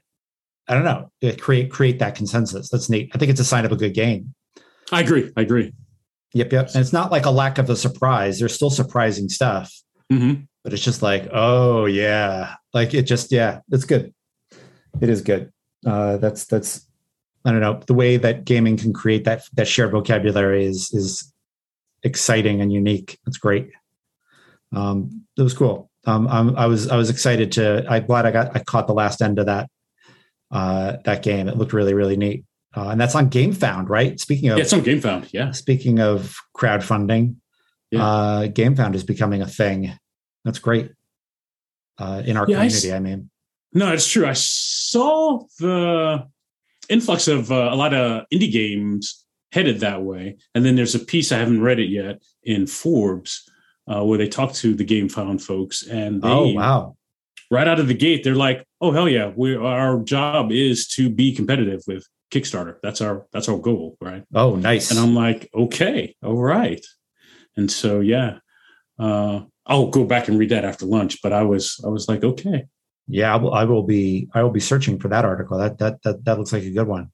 I 0.68 0.74
don't 0.74 0.84
know, 0.84 1.10
create 1.38 1.72
create 1.72 2.00
that 2.00 2.16
consensus. 2.16 2.70
That's 2.70 2.90
neat. 2.90 3.12
I 3.16 3.18
think 3.18 3.32
it's 3.32 3.40
a 3.40 3.46
sign 3.46 3.66
of 3.66 3.72
a 3.72 3.78
good 3.78 3.94
game. 3.94 4.34
I 4.92 5.02
agree. 5.02 5.32
I 5.38 5.42
agree. 5.42 5.74
Yep, 6.34 6.52
yep. 6.52 6.68
And 6.68 6.78
it's 6.78 6.94
not 6.94 7.12
like 7.12 7.26
a 7.26 7.32
lack 7.32 7.58
of 7.58 7.70
a 7.70 7.76
surprise. 7.76 8.40
There's 8.40 8.54
still 8.54 8.70
surprising 8.70 9.30
stuff, 9.30 9.74
mm-hmm. 10.12 10.42
but 10.64 10.74
it's 10.74 10.84
just 10.84 11.02
like, 11.02 11.28
oh 11.32 11.86
yeah, 11.86 12.56
like 12.74 12.94
it 12.94 13.04
just 13.04 13.32
yeah, 13.32 13.62
it's 13.72 13.86
good 13.86 14.14
it 15.02 15.10
is 15.10 15.22
good. 15.22 15.52
Uh, 15.86 16.18
that's 16.18 16.46
that's 16.46 16.86
I 17.46 17.52
don't 17.52 17.62
know 17.62 17.80
the 17.86 17.94
way 17.94 18.18
that 18.18 18.46
gaming 18.46 18.78
can 18.78 18.94
create 18.94 19.24
that 19.26 19.44
that 19.54 19.68
shared 19.68 19.92
vocabulary 19.92 20.66
is 20.66 20.92
is 20.94 21.32
exciting 22.04 22.62
and 22.62 22.72
unique. 22.72 23.20
It's 23.28 23.38
great. 23.38 23.70
Um, 24.76 25.26
it 25.38 25.42
was 25.42 25.54
cool. 25.54 25.90
Um, 26.06 26.28
i 26.28 26.66
was 26.66 26.88
I 26.88 26.96
was 26.96 27.10
excited 27.10 27.52
to. 27.54 27.86
I'm 27.90 28.06
glad 28.06 28.26
I 28.26 28.32
got 28.32 28.56
I 28.56 28.60
caught 28.60 28.88
the 28.88 28.94
last 28.94 29.22
end 29.22 29.40
of 29.40 29.46
that 29.48 29.70
uh, 30.52 30.98
that 31.06 31.24
game. 31.24 31.48
It 31.48 31.58
looked 31.58 31.74
really 31.74 31.94
really 31.94 32.18
neat. 32.18 32.46
Uh, 32.78 32.90
and 32.90 33.02
that's 33.02 33.16
on 33.16 33.28
GameFound, 33.28 33.90
right? 33.90 34.20
Speaking 34.20 34.50
of, 34.50 34.58
yeah, 34.60 34.64
it's 34.64 34.74
on 34.74 34.82
GameFound. 34.82 35.30
Yeah. 35.32 35.50
Speaking 35.50 36.00
of 36.00 36.36
crowdfunding, 36.56 37.38
yeah. 37.90 38.06
uh, 38.06 38.48
GameFound 38.48 38.94
is 38.94 39.04
becoming 39.04 39.42
a 39.42 39.48
thing. 39.48 39.98
That's 40.46 40.60
great 40.60 40.92
uh, 41.98 42.22
in 42.24 42.38
our 42.38 42.46
yeah, 42.48 42.58
community. 42.58 42.94
I, 42.94 42.98
I 42.98 43.00
mean, 43.00 43.32
no, 43.74 43.92
it's 43.94 44.08
true. 44.08 44.28
I 44.28 44.34
saw 44.34 45.40
the 45.58 46.28
influx 46.88 47.28
of 47.28 47.52
uh, 47.52 47.70
a 47.72 47.76
lot 47.76 47.96
of 47.96 48.26
indie 48.32 48.52
games 48.52 49.26
headed 49.52 49.80
that 49.80 50.04
way. 50.04 50.38
And 50.54 50.64
then 50.64 50.76
there's 50.76 50.94
a 50.94 51.00
piece 51.00 51.32
I 51.32 51.40
haven't 51.40 51.64
read 51.64 51.80
it 51.80 51.90
yet 51.90 52.22
in 52.44 52.68
Forbes 52.68 53.50
uh, 53.92 54.04
where 54.04 54.20
they 54.20 54.28
talk 54.28 54.54
to 54.54 54.76
the 54.76 54.86
GameFound 54.86 55.42
folks, 55.42 55.82
and 55.82 56.22
they, 56.22 56.30
oh 56.30 56.54
wow, 56.54 56.96
right 57.50 57.68
out 57.68 57.80
of 57.80 57.88
the 57.88 57.94
gate, 57.96 58.24
they're 58.24 58.36
like, 58.36 58.66
"Oh 58.82 58.92
hell 58.92 59.10
yeah, 59.10 59.32
we 59.36 59.56
our 59.56 60.00
job 60.02 60.52
is 60.52 60.88
to 60.90 61.10
be 61.10 61.34
competitive 61.34 61.82
with 61.88 62.06
Kickstarter. 62.32 62.78
That's 62.84 63.02
our 63.02 63.26
that's 63.32 63.50
our 63.50 63.58
goal, 63.58 63.98
right?" 64.02 64.24
Oh 64.34 64.56
nice. 64.56 64.92
And 64.92 65.00
I'm 65.00 65.16
like, 65.16 65.50
"Okay, 65.54 66.16
all 66.24 66.42
right." 66.42 66.86
And 67.56 67.72
so 67.72 68.00
yeah, 68.00 68.40
uh, 69.00 69.42
I'll 69.66 69.90
go 69.90 70.04
back 70.04 70.28
and 70.28 70.38
read 70.40 70.50
that 70.50 70.66
after 70.66 70.86
lunch. 70.86 71.22
But 71.22 71.34
I 71.34 71.44
was 71.44 71.80
I 71.86 71.90
was 71.90 72.08
like, 72.08 72.24
okay, 72.24 72.66
yeah, 73.08 73.34
I 73.34 73.38
will, 73.38 73.54
I 73.54 73.64
will 73.66 73.84
be 73.84 74.30
I 74.34 74.44
will 74.44 74.52
be 74.52 74.60
searching 74.60 75.00
for 75.00 75.08
that 75.10 75.26
article. 75.26 75.58
That 75.58 75.78
that 75.80 76.02
that 76.04 76.26
that 76.26 76.38
looks 76.38 76.54
like 76.54 76.64
a 76.64 76.72
good 76.72 76.88
one 76.88 77.12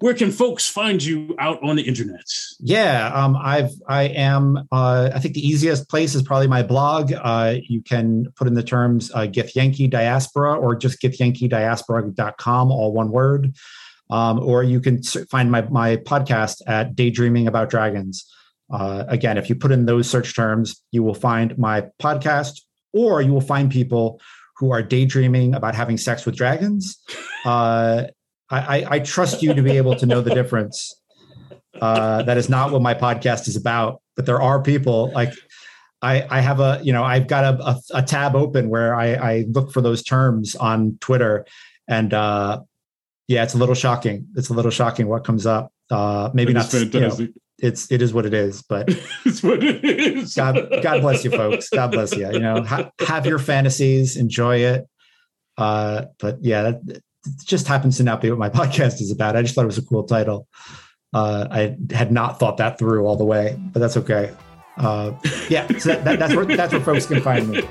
where 0.00 0.14
can 0.14 0.32
folks 0.32 0.66
find 0.66 1.02
you 1.02 1.34
out 1.38 1.62
on 1.62 1.76
the 1.76 1.82
internet? 1.82 2.24
Yeah, 2.58 3.12
um, 3.14 3.36
I've 3.36 3.70
I 3.86 4.04
am. 4.04 4.56
Uh, 4.72 5.10
I 5.14 5.18
think 5.20 5.34
the 5.34 5.46
easiest 5.46 5.88
place 5.88 6.14
is 6.14 6.22
probably 6.22 6.48
my 6.48 6.62
blog. 6.62 7.12
Uh, 7.12 7.56
you 7.68 7.82
can 7.82 8.26
put 8.34 8.46
in 8.48 8.54
the 8.54 8.62
terms 8.62 9.10
uh, 9.12 9.20
Githyanki 9.20 9.88
Diaspora 9.88 10.54
or 10.54 10.74
just 10.74 11.00
githyankidiaspora.com, 11.02 12.72
all 12.72 12.92
one 12.92 13.10
word. 13.10 13.54
Um, 14.10 14.40
or 14.40 14.62
you 14.62 14.80
can 14.80 15.02
find 15.02 15.50
my 15.50 15.62
my 15.62 15.96
podcast 15.96 16.62
at 16.66 16.96
Daydreaming 16.96 17.46
About 17.46 17.70
Dragons. 17.70 18.26
Uh, 18.72 19.04
again, 19.08 19.36
if 19.38 19.48
you 19.48 19.54
put 19.54 19.72
in 19.72 19.86
those 19.86 20.08
search 20.08 20.34
terms, 20.34 20.82
you 20.92 21.02
will 21.02 21.14
find 21.14 21.56
my 21.58 21.86
podcast, 22.00 22.60
or 22.92 23.20
you 23.20 23.32
will 23.32 23.40
find 23.40 23.70
people 23.70 24.20
who 24.56 24.70
are 24.70 24.82
daydreaming 24.82 25.54
about 25.54 25.74
having 25.74 25.96
sex 25.96 26.26
with 26.26 26.36
dragons. 26.36 26.98
Uh, 27.44 28.04
I, 28.50 28.86
I, 28.88 28.98
trust 28.98 29.42
you 29.42 29.54
to 29.54 29.62
be 29.62 29.76
able 29.76 29.94
to 29.96 30.06
know 30.06 30.20
the 30.20 30.34
difference. 30.34 30.94
Uh, 31.80 32.22
that 32.24 32.36
is 32.36 32.48
not 32.48 32.72
what 32.72 32.82
my 32.82 32.94
podcast 32.94 33.48
is 33.48 33.56
about. 33.56 34.02
But 34.16 34.26
there 34.26 34.42
are 34.42 34.60
people 34.62 35.10
like 35.14 35.32
I, 36.02 36.26
I 36.28 36.40
have 36.40 36.60
a, 36.60 36.80
you 36.82 36.92
know, 36.92 37.04
I've 37.04 37.26
got 37.26 37.44
a, 37.44 37.64
a, 37.64 37.80
a 37.94 38.02
tab 38.02 38.34
open 38.34 38.68
where 38.68 38.94
I, 38.94 39.14
I, 39.14 39.44
look 39.48 39.72
for 39.72 39.80
those 39.80 40.02
terms 40.02 40.56
on 40.56 40.98
Twitter, 41.00 41.46
and 41.88 42.12
uh, 42.12 42.60
yeah, 43.30 43.44
it's 43.44 43.54
a 43.54 43.58
little 43.58 43.76
shocking. 43.76 44.26
It's 44.34 44.48
a 44.48 44.54
little 44.54 44.72
shocking 44.72 45.06
what 45.06 45.22
comes 45.22 45.46
up. 45.46 45.72
Uh, 45.88 46.30
maybe 46.34 46.52
not. 46.52 46.72
You 46.74 47.00
know, 47.00 47.16
it's 47.58 47.88
it 47.92 48.02
is 48.02 48.12
what 48.12 48.26
it 48.26 48.34
is, 48.34 48.62
but 48.62 48.88
it's 49.24 49.40
what 49.40 49.62
it 49.62 49.84
is. 49.84 50.34
God, 50.34 50.56
God 50.82 51.00
bless 51.00 51.24
you, 51.24 51.30
folks. 51.30 51.68
God 51.68 51.92
bless 51.92 52.12
you. 52.16 52.28
You 52.32 52.40
know, 52.40 52.64
ha- 52.64 52.90
have 52.98 53.26
your 53.26 53.38
fantasies, 53.38 54.16
enjoy 54.16 54.56
it. 54.56 54.84
Uh, 55.56 56.06
but 56.18 56.38
yeah, 56.42 56.62
that, 56.62 56.80
it 56.88 57.04
just 57.44 57.68
happens 57.68 57.98
to 57.98 58.02
not 58.02 58.20
be 58.20 58.30
what 58.30 58.38
my 58.40 58.50
podcast 58.60 59.00
is 59.00 59.12
about. 59.12 59.36
I 59.36 59.42
just 59.42 59.54
thought 59.54 59.62
it 59.62 59.66
was 59.66 59.78
a 59.78 59.86
cool 59.86 60.02
title. 60.02 60.48
Uh, 61.14 61.46
I 61.48 61.76
had 61.94 62.10
not 62.10 62.40
thought 62.40 62.56
that 62.56 62.80
through 62.80 63.06
all 63.06 63.16
the 63.16 63.24
way, 63.24 63.56
but 63.72 63.78
that's 63.78 63.96
okay. 63.96 64.34
Uh, 64.76 65.12
yeah, 65.48 65.68
so 65.78 65.90
that, 65.90 66.02
that, 66.04 66.18
that's 66.18 66.34
where 66.34 66.46
that's 66.46 66.72
where 66.72 66.82
folks 66.82 67.06
can 67.06 67.22
find 67.22 67.48
me. 67.48 67.62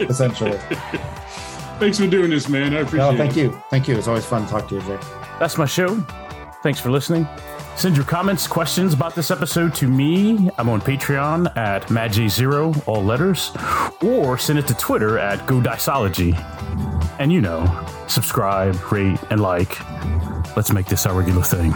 Essentially. 0.00 0.58
Thanks 1.82 1.98
for 1.98 2.06
doing 2.06 2.30
this, 2.30 2.48
man. 2.48 2.76
I 2.76 2.82
appreciate 2.82 3.10
no, 3.10 3.16
thank 3.16 3.36
it. 3.36 3.40
you. 3.40 3.62
Thank 3.68 3.88
you. 3.88 3.98
It's 3.98 4.06
always 4.06 4.24
fun 4.24 4.44
to 4.44 4.48
talk 4.48 4.68
to 4.68 4.76
you, 4.76 4.82
Jay. 4.82 4.98
That's 5.40 5.58
my 5.58 5.66
show. 5.66 5.96
Thanks 6.62 6.78
for 6.78 6.92
listening. 6.92 7.26
Send 7.74 7.96
your 7.96 8.04
comments, 8.04 8.46
questions 8.46 8.94
about 8.94 9.16
this 9.16 9.32
episode 9.32 9.74
to 9.74 9.88
me. 9.88 10.48
I'm 10.58 10.68
on 10.68 10.80
Patreon 10.80 11.56
at 11.56 11.88
MadJ0, 11.88 12.86
all 12.86 13.02
letters, 13.02 13.50
or 14.00 14.38
send 14.38 14.60
it 14.60 14.68
to 14.68 14.74
Twitter 14.74 15.18
at 15.18 15.40
GoDicology. 15.48 16.38
And 17.18 17.32
you 17.32 17.40
know, 17.40 17.66
subscribe, 18.06 18.92
rate, 18.92 19.18
and 19.30 19.40
like. 19.40 19.76
Let's 20.56 20.72
make 20.72 20.86
this 20.86 21.04
our 21.04 21.18
regular 21.18 21.42
thing. 21.42 21.74